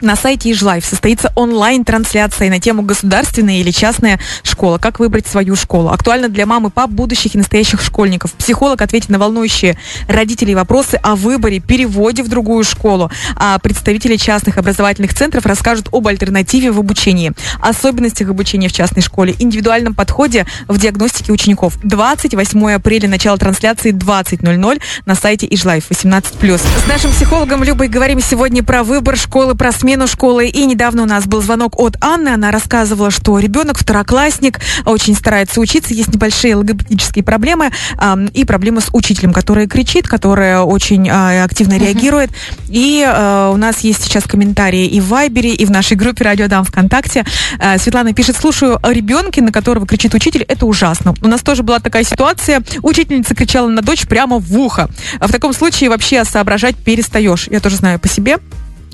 на 0.01 0.17
сайте 0.17 0.51
Ижлайф 0.53 0.85
состоится 0.85 1.33
онлайн-трансляция 1.35 2.51
на 2.51 2.61
тему 2.61 2.83
государственная 2.83 3.61
или 3.61 3.71
частная 3.71 4.21
школа. 4.43 4.79
Как 4.79 4.99
выбрать 4.99 5.27
свою 5.27 5.57
школу? 5.57 5.91
Актуально 5.91 6.29
для 6.29 6.47
мам 6.47 6.67
и 6.67 6.71
пап 6.71 6.91
будущих 6.91 7.35
и 7.35 7.39
настоящих 7.39 7.83
школьников. 7.83 8.33
Психолог 8.33 8.83
ответит 8.83 9.09
на 9.09 9.19
волнующие 9.19 9.79
родителей 10.09 10.55
вопросы 10.55 10.97
о 11.03 11.17
выборе, 11.17 11.61
переводе 11.61 12.23
в 12.23 12.29
другую 12.29 12.65
школу. 12.65 13.11
А 13.37 13.59
представители 13.59 14.17
частных 14.17 14.59
образовательных 14.59 15.15
центров 15.15 15.47
расскажут 15.47 15.89
об 15.93 16.07
альтернативе 16.07 16.71
в 16.71 16.79
обучении, 16.79 17.33
особенностях 17.61 18.29
обучения 18.29 18.69
в 18.69 18.73
частной 18.73 19.03
школе, 19.03 19.35
индивидуальном 19.39 19.95
подходе 19.95 20.47
в 20.69 20.79
диагностике 20.79 21.33
учеников. 21.33 21.79
28 21.83 22.73
апреля, 22.73 23.09
начало 23.09 23.39
трансляции 23.39 23.93
20.00 23.93 24.81
на 25.07 25.15
сайте 25.15 25.47
Ижлайф 25.51 25.91
18+. 25.91 26.59
С 26.59 26.87
нашим 26.87 27.11
психологом 27.13 27.63
Любой 27.65 27.89
говорим 27.89 28.21
сегодня 28.21 28.63
про 28.63 28.83
выбор 28.83 29.17
школы, 29.17 29.55
про 29.55 29.73
смену 29.85 30.07
школы. 30.07 30.47
И 30.47 30.65
недавно 30.65 31.03
у 31.03 31.05
нас 31.05 31.27
был 31.27 31.43
звонок 31.43 31.79
от 31.79 31.99
Анны. 32.01 32.31
Она 32.31 32.51
рассказывала, 32.51 33.11
что 33.11 33.39
ребенок, 33.39 33.77
второклассник, 33.77 34.59
очень 34.87 35.15
старается 35.15 35.61
учиться. 35.61 35.93
Есть 35.93 36.09
небольшие 36.09 36.57
логопедические 36.57 37.23
проблемы 37.23 37.71
э, 38.01 38.27
и 38.33 38.47
проблемы 38.47 38.81
с 38.81 38.89
учителем, 38.95 39.35
который 39.35 39.67
кричит, 39.67 40.09
который 40.09 40.63
очень 40.63 41.07
э, 41.07 41.43
активно 41.45 41.77
реагирует. 41.77 42.31
И 42.71 43.05
э, 43.07 43.51
у 43.53 43.59
нас 43.59 43.81
есть 43.81 44.03
сейчас 44.03 44.25
комментарии 44.25 44.87
и 44.87 45.01
в 45.01 45.09
Вайбере, 45.09 45.53
и 45.53 45.67
в 45.67 45.71
нашей 45.71 45.99
группе 45.99 46.25
Радио 46.25 46.49
Дам 46.49 46.65
ВКонтакте. 46.65 47.27
Э, 47.61 47.77
Светлана 47.77 48.15
пишет, 48.15 48.39
слушаю 48.39 48.79
о 48.83 48.91
ребенке, 48.91 49.43
на 49.43 49.53
которого 49.53 49.87
кричит 49.87 50.15
учитель, 50.15 50.45
это 50.49 50.65
ужасно. 50.65 51.13
У 51.21 51.29
нас 51.29 51.43
тоже 51.43 51.63
была 51.63 51.79
такая 51.79 52.05
ситуация. 52.05 52.63
Учительница 52.81 53.35
кричала 53.35 53.69
на 53.69 53.83
дочь 53.83 54.07
прямо 54.07 54.39
в 54.39 54.59
ухо. 54.59 54.89
В 55.21 55.31
таком 55.31 55.53
случае 55.53 55.91
вообще 55.91 56.25
соображать 56.25 56.75
перестаешь. 56.75 57.49
Я 57.51 57.61
тоже 57.61 57.77
знаю 57.77 57.99
по 57.99 58.09
себе 58.09 58.39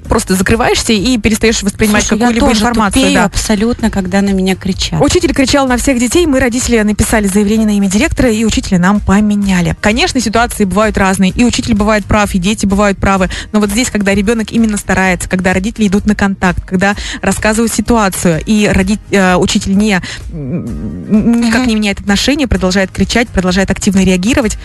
просто 0.03 0.35
закрываешься 0.35 0.93
и 0.93 1.19
перестаешь 1.19 1.63
воспринимать 1.63 2.07
какую-либо 2.07 2.51
информацию. 2.51 3.03
Тупею 3.03 3.15
да. 3.15 3.25
абсолютно, 3.25 3.91
когда 3.91 4.21
на 4.21 4.31
меня 4.31 4.57
кричат. 4.57 5.01
Учитель 5.01 5.33
кричал 5.33 5.67
на 5.67 5.77
всех 5.77 5.99
детей, 5.99 6.27
мы, 6.27 6.41
родители, 6.41 6.81
написали 6.81 7.27
заявление 7.27 7.67
на 7.67 7.77
имя 7.77 7.89
директора, 7.89 8.31
и 8.31 8.45
учителя 8.45 8.79
нам 8.79 9.01
поменяли. 9.01 9.77
Конечно, 9.81 10.21
ситуации 10.21 10.65
бывают 10.65 10.99
разные, 10.99 11.31
и 11.31 11.45
учитель 11.45 11.75
бывает 11.75 12.05
прав, 12.05 12.35
и 12.35 12.39
дети 12.39 12.67
бывают 12.67 12.99
правы, 12.99 13.29
но 13.53 13.61
вот 13.61 13.71
здесь, 13.71 13.91
когда 13.91 14.15
ребенок 14.15 14.53
именно 14.53 14.77
старается, 14.77 15.29
когда 15.29 15.53
родители 15.53 15.87
идут 15.87 16.07
на 16.07 16.15
контакт, 16.15 16.65
когда 16.65 16.95
рассказывают 17.23 17.73
ситуацию, 17.73 18.43
и 18.45 18.69
родить, 18.69 19.01
э, 19.11 19.37
учитель 19.37 19.77
не, 19.77 20.01
никак 20.33 21.67
не 21.67 21.75
меняет 21.75 22.01
отношения, 22.01 22.47
продолжает 22.47 22.91
кричать, 22.91 23.29
продолжает 23.29 23.71
активно 23.71 24.05
реагировать, 24.05 24.59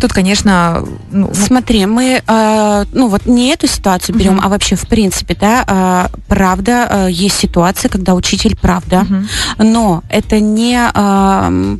Тут, 0.00 0.12
конечно, 0.12 0.84
ну, 1.10 1.30
смотри, 1.32 1.86
мы, 1.86 2.22
э, 2.26 2.84
ну 2.92 3.08
вот 3.08 3.26
не 3.26 3.52
эту 3.52 3.66
ситуацию 3.66 4.16
берем, 4.16 4.38
uh-huh. 4.38 4.44
а 4.44 4.48
вообще 4.48 4.76
в 4.76 4.86
принципе, 4.86 5.34
да, 5.34 6.10
э, 6.12 6.16
правда, 6.28 6.88
э, 6.90 7.08
есть 7.10 7.36
ситуации, 7.36 7.88
когда 7.88 8.14
учитель 8.14 8.56
правда, 8.56 9.06
uh-huh. 9.08 9.64
но 9.64 10.02
это 10.08 10.40
не 10.40 10.78
э, 10.94 11.76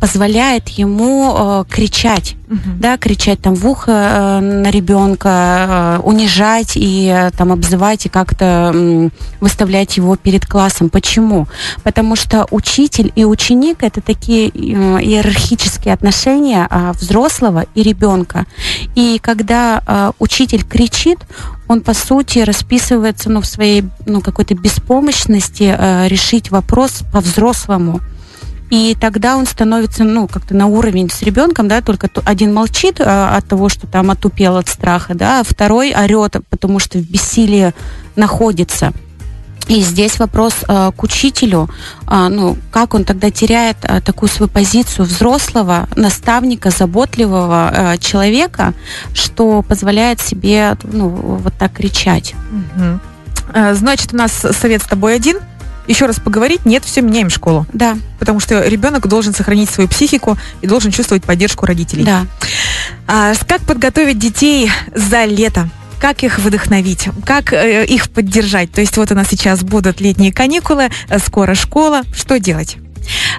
позволяет 0.00 0.68
ему 0.68 1.34
э, 1.36 1.64
кричать, 1.68 2.36
угу. 2.48 2.76
да, 2.78 2.96
кричать 2.98 3.40
там 3.40 3.54
в 3.54 3.66
ухо 3.66 3.90
э, 3.90 4.40
на 4.40 4.70
ребенка, 4.70 5.98
э, 5.98 6.00
унижать 6.04 6.76
и 6.76 7.12
э, 7.12 7.30
там 7.36 7.52
обзывать 7.52 8.06
и 8.06 8.08
как-то 8.08 8.70
э, 8.74 9.08
выставлять 9.40 9.96
его 9.96 10.16
перед 10.16 10.46
классом. 10.46 10.88
Почему? 10.88 11.48
Потому 11.82 12.14
что 12.14 12.46
учитель 12.50 13.12
и 13.16 13.24
ученик 13.24 13.82
это 13.82 14.00
такие 14.00 14.48
э, 14.48 14.52
иерархические 14.52 15.94
отношения 15.94 16.68
э, 16.70 16.92
взрослого 16.92 17.66
и 17.74 17.82
ребенка. 17.82 18.46
И 18.94 19.18
когда 19.20 19.82
э, 19.84 20.12
учитель 20.20 20.64
кричит, 20.64 21.18
он 21.66 21.80
по 21.80 21.92
сути 21.92 22.38
расписывается 22.38 23.30
ну, 23.30 23.40
в 23.40 23.46
своей 23.46 23.84
ну, 24.06 24.20
какой-то 24.20 24.54
беспомощности 24.54 25.74
э, 25.76 26.08
решить 26.08 26.50
вопрос 26.50 27.02
по-взрослому. 27.12 28.00
И 28.70 28.96
тогда 29.00 29.36
он 29.36 29.46
становится, 29.46 30.04
ну, 30.04 30.28
как-то 30.28 30.54
на 30.54 30.66
уровень 30.66 31.10
с 31.10 31.22
ребенком, 31.22 31.68
да, 31.68 31.80
только 31.80 32.10
один 32.24 32.52
молчит 32.52 33.00
а, 33.00 33.36
от 33.36 33.46
того, 33.46 33.68
что 33.68 33.86
там 33.86 34.10
отупел 34.10 34.56
от 34.56 34.68
страха, 34.68 35.14
да, 35.14 35.40
а 35.40 35.44
второй 35.44 35.94
орет, 35.94 36.36
потому 36.50 36.78
что 36.78 36.98
в 36.98 37.02
бессилии 37.02 37.72
находится. 38.16 38.92
И 39.68 39.82
здесь 39.82 40.18
вопрос 40.18 40.54
э, 40.66 40.92
к 40.96 41.02
учителю, 41.02 41.68
э, 42.06 42.28
ну, 42.28 42.56
как 42.70 42.94
он 42.94 43.04
тогда 43.04 43.30
теряет 43.30 43.76
э, 43.82 44.00
такую 44.00 44.30
свою 44.30 44.50
позицию 44.50 45.04
взрослого, 45.04 45.86
наставника, 45.94 46.70
заботливого 46.70 47.70
э, 47.70 47.98
человека, 47.98 48.72
что 49.12 49.60
позволяет 49.60 50.22
себе, 50.22 50.74
ну, 50.84 51.08
вот 51.08 51.52
так 51.58 51.72
кричать. 51.74 52.34
Угу. 52.50 53.00
Значит, 53.72 54.14
у 54.14 54.16
нас 54.16 54.32
совет 54.32 54.82
с 54.82 54.86
тобой 54.86 55.14
один– 55.14 55.38
еще 55.88 56.06
раз 56.06 56.20
поговорить, 56.20 56.64
нет, 56.64 56.84
все, 56.84 57.00
меняем 57.00 57.30
школу. 57.30 57.66
Да. 57.72 57.98
Потому 58.18 58.40
что 58.40 58.66
ребенок 58.66 59.08
должен 59.08 59.34
сохранить 59.34 59.70
свою 59.70 59.88
психику 59.88 60.36
и 60.60 60.66
должен 60.66 60.92
чувствовать 60.92 61.24
поддержку 61.24 61.66
родителей. 61.66 62.04
Да. 62.04 62.26
А, 63.06 63.32
как 63.46 63.62
подготовить 63.62 64.18
детей 64.18 64.70
за 64.94 65.24
лето? 65.24 65.68
как 66.00 66.22
их 66.22 66.38
вдохновить, 66.38 67.08
как 67.24 67.52
э, 67.52 67.84
их 67.84 68.10
поддержать. 68.10 68.70
То 68.70 68.80
есть 68.80 68.96
вот 68.96 69.10
у 69.10 69.16
нас 69.16 69.26
сейчас 69.28 69.64
будут 69.64 70.00
летние 70.00 70.32
каникулы, 70.32 70.90
э, 71.08 71.18
скоро 71.18 71.56
школа. 71.56 72.02
Что 72.14 72.38
делать? 72.38 72.76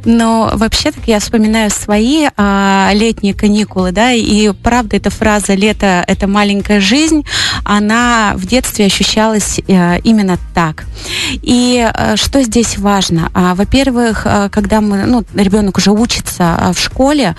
Но 0.06 0.52
вообще 0.54 0.92
так 0.92 1.04
я 1.08 1.20
вспоминаю 1.20 1.70
свои 1.70 2.28
а, 2.38 2.92
летние 2.94 3.34
каникулы, 3.34 3.92
да, 3.92 4.12
и 4.12 4.52
правда 4.52 4.98
эта 4.98 5.10
фраза 5.10 5.54
«лето– 5.54 6.04
это 6.08 6.28
маленькая 6.28 6.80
жизнь», 6.80 7.26
она 7.64 8.34
в 8.36 8.46
детстве 8.46 8.86
ощущалась 8.86 9.60
а, 9.68 9.98
именно 10.04 10.38
так. 10.54 10.86
И 11.42 11.80
а, 11.94 12.16
что 12.18 12.42
здесь 12.44 12.78
важно? 12.78 13.30
А, 13.34 13.56
во-первых, 13.56 14.24
а, 14.26 14.50
когда 14.50 14.82
мы, 14.82 15.06
ну, 15.06 15.24
ребенок 15.34 15.78
уже 15.78 15.92
учится 15.92 16.56
а, 16.58 16.74
в 16.74 16.80
школе, 16.80 17.36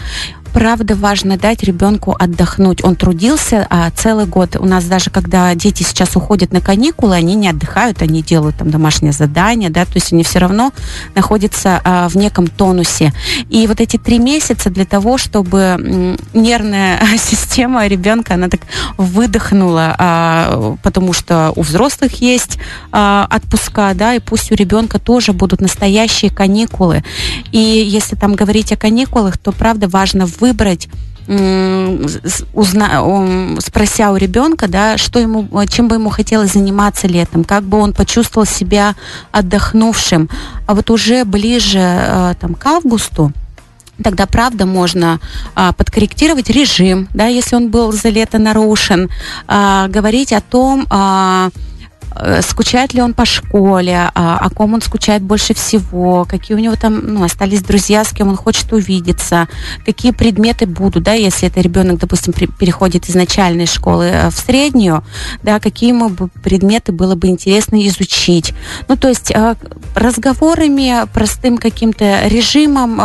правда 0.53 0.95
важно 0.95 1.37
дать 1.37 1.63
ребенку 1.63 2.17
отдохнуть. 2.19 2.85
Он 2.85 2.97
трудился 2.97 3.67
а, 3.71 3.91
целый 3.91 4.27
год. 4.27 4.57
У 4.57 4.65
нас 4.65 4.85
даже 4.85 5.11
когда 5.11 5.55
дети 5.55 5.83
сейчас 5.83 6.17
уходят 6.17 6.53
на 6.53 6.61
каникулы, 6.61 7.15
они 7.15 7.35
не 7.35 7.49
отдыхают, 7.49 8.03
они 8.03 8.23
делают 8.23 8.57
там 8.57 8.71
домашнее 8.71 9.13
задание, 9.13 9.71
да, 9.71 9.85
то 9.85 9.93
есть 9.95 10.13
они 10.13 10.25
все 10.25 10.39
равно 10.39 10.73
находятся 11.15 11.81
а, 11.85 12.09
в 12.09 12.17
неком 12.17 12.47
тонусе. 12.47 13.13
И 13.49 13.67
вот 13.67 13.81
эти 13.81 13.97
три 13.97 14.19
месяца 14.19 14.71
для 14.71 14.85
того, 14.85 15.19
чтобы 15.19 16.17
нервная 16.35 17.01
система 17.19 17.87
ребенка, 17.87 18.35
она 18.35 18.49
так 18.49 18.61
выдохнула, 18.97 19.95
а, 19.99 20.77
потому 20.83 21.13
что 21.13 21.53
у 21.57 21.63
взрослых 21.63 22.21
есть 22.21 22.59
а, 22.93 23.27
отпуска, 23.31 23.93
да, 23.95 24.15
и 24.15 24.19
пусть 24.19 24.53
у 24.53 24.55
ребенка 24.55 24.99
тоже 24.99 25.33
будут 25.33 25.61
настоящие 25.61 26.31
каникулы. 26.31 27.03
И 27.53 27.59
если 27.59 28.17
там 28.17 28.35
говорить 28.35 28.73
о 28.73 28.77
каникулах, 28.77 29.39
то 29.39 29.53
правда 29.53 29.89
важно 29.89 30.27
выбрать 30.41 30.89
узна, 32.55 33.57
спрося 33.61 34.11
у 34.11 34.17
ребенка, 34.17 34.67
да, 34.67 34.99
что 34.99 35.21
ему, 35.21 35.49
чем 35.69 35.87
бы 35.87 35.95
ему 35.95 36.11
хотелось 36.11 36.55
заниматься 36.55 37.07
летом, 37.07 37.45
как 37.45 37.63
бы 37.63 37.79
он 37.79 37.93
почувствовал 37.93 38.47
себя 38.47 38.97
отдохнувшим. 39.31 40.29
А 40.67 40.75
вот 40.75 40.91
уже 40.91 41.25
ближе 41.25 41.79
э, 41.79 42.35
там, 42.41 42.55
к 42.55 42.67
августу, 42.67 43.33
тогда 44.03 44.27
правда 44.27 44.67
можно 44.67 45.21
а, 45.55 45.73
подкорректировать 45.73 46.49
режим, 46.49 47.07
да, 47.13 47.27
если 47.27 47.55
он 47.55 47.69
был 47.69 47.93
за 47.93 48.09
лето 48.09 48.39
нарушен, 48.39 49.11
а, 49.47 49.89
говорить 49.89 50.33
о 50.33 50.41
том, 50.41 50.87
а, 50.91 51.51
Э, 51.51 51.70
скучает 52.43 52.95
ли 52.95 53.03
он 53.03 53.15
по 53.15 53.25
школе, 53.25 54.11
а, 54.15 54.39
о 54.39 54.51
ком 54.51 54.75
он 54.75 54.83
скучает 54.83 55.23
больше 55.23 55.55
всего, 55.55 56.25
какие 56.29 56.57
у 56.57 56.61
него 56.61 56.75
там 56.77 57.15
ну, 57.15 57.25
остались 57.25 57.63
друзья, 57.63 58.05
с 58.05 58.11
кем 58.11 58.29
он 58.29 58.37
хочет 58.37 58.73
увидеться, 58.73 59.49
какие 59.85 60.13
предметы 60.13 60.67
будут, 60.67 61.05
да, 61.05 61.13
если 61.13 61.49
это 61.49 61.61
ребенок, 61.61 61.99
допустим, 61.99 62.33
при, 62.33 62.47
переходит 62.47 63.09
из 63.09 63.15
начальной 63.15 63.67
школы 63.67 64.07
э, 64.07 64.31
в 64.31 64.37
среднюю, 64.37 65.05
да, 65.43 65.61
какие 65.61 65.91
ему 65.91 66.11
предметы 66.43 66.93
было 66.93 67.15
бы 67.15 67.29
интересно 67.29 67.87
изучить. 67.87 68.55
Ну, 68.89 68.97
то 68.97 69.09
есть 69.09 69.31
э, 69.31 69.55
разговорами, 69.95 71.07
простым 71.13 71.59
каким-то 71.59 72.27
режимом, 72.29 72.97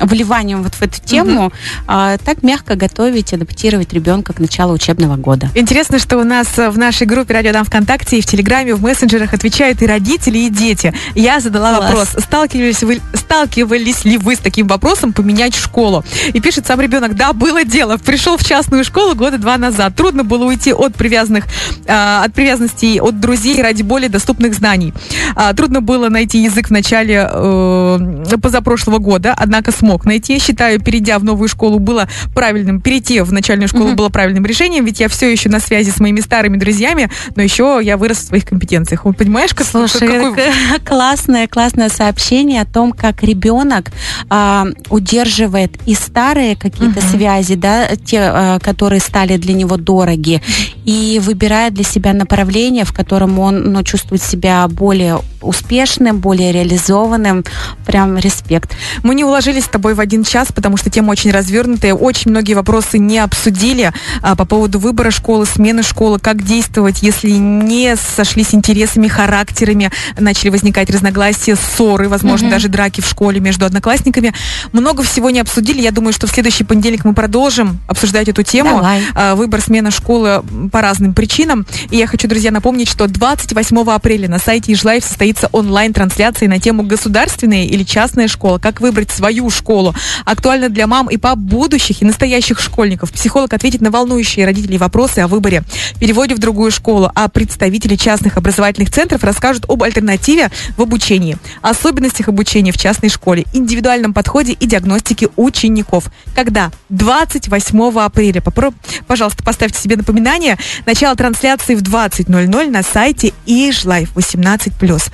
вливанием 0.00 0.62
вот 0.62 0.74
в 0.74 0.82
эту 0.82 1.00
тему, 1.00 1.46
угу. 1.46 1.52
так 1.86 2.42
мягко 2.42 2.74
готовить, 2.74 3.32
адаптировать 3.32 3.92
ребенка 3.92 4.32
к 4.32 4.38
началу 4.38 4.74
учебного 4.74 5.16
года. 5.16 5.48
Интересно, 5.54 5.98
что 5.98 6.18
у 6.18 6.24
нас 6.24 6.56
в 6.56 6.76
нашей 6.78 7.06
группе 7.06 7.34
«Радио 7.34 7.52
Дам 7.52 7.64
ВКонтакте 7.80 8.18
и 8.18 8.20
в 8.20 8.26
Телеграме, 8.26 8.74
в 8.74 8.82
мессенджерах 8.82 9.32
отвечают 9.32 9.80
и 9.80 9.86
родители, 9.86 10.38
и 10.38 10.50
дети. 10.50 10.92
Я 11.14 11.40
задала 11.40 11.76
Класс. 11.76 11.88
вопрос, 11.88 12.24
сталкивались 12.24 12.82
вы, 12.82 13.00
сталкивались 13.14 14.04
ли 14.04 14.18
вы 14.18 14.36
с 14.36 14.38
таким 14.38 14.66
вопросом 14.66 15.14
поменять 15.14 15.54
школу? 15.54 16.04
И 16.34 16.40
пишет 16.40 16.66
сам 16.66 16.80
ребенок, 16.80 17.16
да, 17.16 17.32
было 17.32 17.64
дело. 17.64 17.96
Пришел 17.96 18.36
в 18.36 18.44
частную 18.44 18.84
школу 18.84 19.14
года 19.14 19.38
два 19.38 19.56
назад. 19.56 19.94
Трудно 19.96 20.24
было 20.24 20.44
уйти 20.44 20.74
от 20.74 20.94
привязанных, 20.94 21.46
э, 21.86 22.22
от 22.24 22.34
привязанностей 22.34 23.00
от 23.00 23.18
друзей 23.18 23.62
ради 23.62 23.82
более 23.82 24.10
доступных 24.10 24.54
знаний. 24.54 24.92
Э, 25.36 25.54
трудно 25.54 25.80
было 25.80 26.10
найти 26.10 26.42
язык 26.42 26.68
в 26.68 26.70
начале 26.70 27.28
э, 27.32 28.36
позапрошлого 28.42 28.98
года, 28.98 29.34
однако 29.36 29.72
смог 29.72 30.04
найти. 30.04 30.38
Считаю, 30.38 30.80
перейдя 30.80 31.18
в 31.18 31.24
новую 31.24 31.48
школу 31.48 31.78
было 31.78 32.08
правильным, 32.34 32.80
перейти 32.80 33.20
в 33.20 33.32
начальную 33.32 33.68
школу 33.68 33.90
mm-hmm. 33.90 33.94
было 33.94 34.08
правильным 34.10 34.44
решением, 34.44 34.84
ведь 34.84 35.00
я 35.00 35.08
все 35.08 35.30
еще 35.30 35.48
на 35.48 35.60
связи 35.60 35.90
с 35.90 35.98
моими 35.98 36.20
старыми 36.20 36.58
друзьями, 36.58 37.10
но 37.36 37.42
еще 37.42 37.69
я 37.78 37.96
вырос 37.96 38.18
в 38.18 38.26
своих 38.26 38.44
компетенциях. 38.44 39.04
Вот 39.04 39.16
понимаешь, 39.16 39.54
как, 39.54 39.66
Слушай, 39.66 40.08
какой... 40.08 40.80
классное, 40.84 41.46
классное 41.46 41.88
сообщение 41.88 42.62
о 42.62 42.66
том, 42.66 42.92
как 42.92 43.22
ребенок 43.22 43.90
а, 44.28 44.66
удерживает 44.88 45.76
и 45.86 45.94
старые 45.94 46.56
какие-то 46.56 47.00
Мгм. 47.00 47.08
связи, 47.08 47.54
да, 47.54 47.88
те, 48.04 48.18
а, 48.22 48.58
которые 48.58 49.00
стали 49.00 49.36
для 49.36 49.54
него 49.54 49.76
дороги, 49.76 50.42
и 50.84 51.20
выбирает 51.22 51.74
для 51.74 51.84
себя 51.84 52.12
направление, 52.12 52.84
в 52.84 52.92
котором 52.92 53.38
он 53.38 53.72
ну, 53.72 53.82
чувствует 53.82 54.22
себя 54.22 54.66
более 54.68 55.20
успешным, 55.42 56.18
более 56.18 56.52
реализованным. 56.52 57.44
Прям 57.86 58.18
респект. 58.18 58.76
Мы 59.02 59.14
не 59.14 59.24
уложились 59.24 59.64
с 59.64 59.68
тобой 59.68 59.94
в 59.94 60.00
один 60.00 60.22
час, 60.24 60.48
потому 60.54 60.76
что 60.76 60.90
тема 60.90 61.10
очень 61.12 61.30
развернутая. 61.30 61.94
Очень 61.94 62.30
многие 62.30 62.54
вопросы 62.54 62.98
не 62.98 63.18
обсудили 63.18 63.92
а, 64.22 64.36
по 64.36 64.44
поводу 64.44 64.78
выбора 64.78 65.10
школы, 65.10 65.46
смены 65.46 65.82
школы, 65.82 66.18
как 66.18 66.42
действовать, 66.42 67.02
если 67.02 67.30
не 67.30 67.96
сошлись 67.96 68.54
интересами, 68.54 69.08
характерами, 69.08 69.90
начали 70.18 70.50
возникать 70.50 70.90
разногласия, 70.90 71.56
ссоры, 71.56 72.08
возможно, 72.08 72.46
Мгм. 72.48 72.54
даже 72.54 72.68
драки 72.68 73.00
в 73.00 73.06
школе 73.06 73.40
между 73.40 73.64
одноклассниками. 73.66 74.32
Много 74.72 75.02
всего 75.02 75.30
не 75.30 75.40
обсудили. 75.40 75.80
Я 75.80 75.90
думаю, 75.90 76.12
что 76.12 76.26
в 76.26 76.30
следующий 76.30 76.64
понедельник 76.64 77.04
мы 77.04 77.14
продолжим 77.14 77.78
обсуждать 77.88 78.28
эту 78.28 78.42
тему. 78.42 78.76
Давай. 78.76 79.02
А, 79.14 79.34
Выбор 79.34 79.60
смена 79.60 79.90
школы 79.90 80.42
по 80.70 80.79
разным 80.80 81.14
причинам. 81.14 81.66
И 81.90 81.96
я 81.96 82.06
хочу, 82.06 82.28
друзья, 82.28 82.50
напомнить, 82.50 82.88
что 82.88 83.06
28 83.06 83.78
апреля 83.90 84.28
на 84.28 84.38
сайте 84.38 84.72
Ижлайф 84.72 85.04
состоится 85.04 85.48
онлайн-трансляция 85.52 86.48
на 86.48 86.58
тему 86.58 86.82
государственная 86.82 87.64
или 87.64 87.82
частная 87.82 88.28
школа. 88.28 88.58
Как 88.58 88.80
выбрать 88.80 89.10
свою 89.10 89.50
школу. 89.50 89.94
Актуально 90.24 90.68
для 90.68 90.86
мам 90.86 91.08
и 91.08 91.16
пап 91.16 91.38
будущих 91.38 92.02
и 92.02 92.04
настоящих 92.04 92.60
школьников. 92.60 93.12
Психолог 93.12 93.52
ответит 93.52 93.80
на 93.80 93.90
волнующие 93.90 94.46
родителей 94.46 94.78
вопросы 94.78 95.20
о 95.20 95.28
выборе, 95.28 95.62
переводе 95.98 96.34
в 96.34 96.38
другую 96.38 96.70
школу, 96.70 97.10
а 97.14 97.28
представители 97.28 97.96
частных 97.96 98.36
образовательных 98.36 98.90
центров 98.90 99.24
расскажут 99.24 99.64
об 99.68 99.82
альтернативе 99.82 100.50
в 100.76 100.82
обучении, 100.82 101.36
особенностях 101.62 102.28
обучения 102.28 102.72
в 102.72 102.78
частной 102.78 103.08
школе, 103.08 103.44
индивидуальном 103.52 104.14
подходе 104.14 104.52
и 104.52 104.66
диагностике 104.66 105.28
учеников. 105.36 106.10
Когда? 106.34 106.70
28 106.88 107.98
апреля. 108.00 108.40
Попро- 108.40 108.74
Пожалуйста, 109.06 109.42
поставьте 109.42 109.80
себе 109.80 109.96
напоминание. 109.96 110.56
Начало 110.86 111.16
трансляции 111.16 111.74
в 111.74 111.82
20.00 111.82 112.70
на 112.70 112.82
сайте 112.82 113.32
Ижлайф 113.46 114.14
18+. 114.16 115.12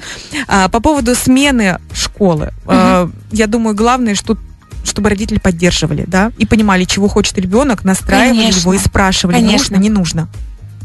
А, 0.49 0.69
по 0.69 0.81
поводу 0.81 1.15
смены 1.15 1.79
школы. 1.93 2.53
а, 2.67 3.11
я 3.33 3.47
думаю, 3.47 3.75
главное, 3.75 4.15
что 4.15 4.37
чтобы 4.85 5.11
родители 5.11 5.39
поддерживали, 5.39 6.05
да, 6.07 6.31
и 6.39 6.47
понимали, 6.47 6.85
чего 6.85 7.09
хочет 7.09 7.37
ребенок, 7.39 7.85
настраивали 7.85 8.39
Конечно. 8.39 8.61
его 8.61 8.75
и 8.75 8.79
спрашивали, 8.79 9.35
Конечно. 9.35 9.77
нужно, 9.77 9.83
не 9.83 9.91
нужно. 9.91 10.29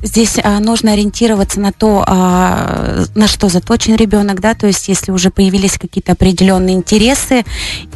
Здесь 0.03 0.39
а, 0.43 0.59
нужно 0.59 0.93
ориентироваться 0.93 1.59
на 1.59 1.71
то, 1.71 2.03
а, 2.07 3.03
на 3.13 3.27
что 3.27 3.49
заточен 3.49 3.95
ребенок, 3.95 4.41
да, 4.41 4.55
то 4.55 4.65
есть 4.65 4.87
если 4.87 5.11
уже 5.11 5.29
появились 5.29 5.77
какие-то 5.77 6.13
определенные 6.13 6.75
интересы, 6.75 7.45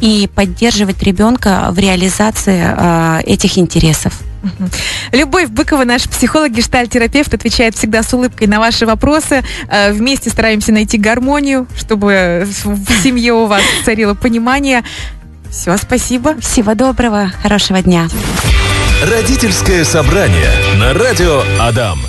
и 0.00 0.30
поддерживать 0.32 1.02
ребенка 1.02 1.68
в 1.70 1.78
реализации 1.78 2.62
а, 2.64 3.20
этих 3.24 3.58
интересов. 3.58 4.20
Любовь 5.12 5.48
Быкова, 5.48 5.84
наш 5.84 6.08
психолог, 6.08 6.52
гештальтерапевт, 6.52 7.32
отвечает 7.34 7.76
всегда 7.76 8.02
с 8.02 8.12
улыбкой 8.12 8.46
на 8.48 8.58
ваши 8.58 8.86
вопросы. 8.86 9.44
Э, 9.68 9.92
Вместе 9.92 10.30
стараемся 10.30 10.72
найти 10.72 10.98
гармонию, 10.98 11.66
чтобы 11.76 12.46
в 12.46 13.02
семье 13.02 13.32
у 13.34 13.46
вас 13.46 13.62
царило 13.84 14.14
понимание. 14.14 14.84
Все, 15.50 15.76
спасибо. 15.76 16.38
Всего 16.40 16.74
доброго, 16.74 17.32
хорошего 17.42 17.80
дня. 17.82 18.08
Родительское 19.04 19.84
собрание 19.84 20.50
на 20.78 20.92
радио 20.94 21.42
Адам. 21.60 22.00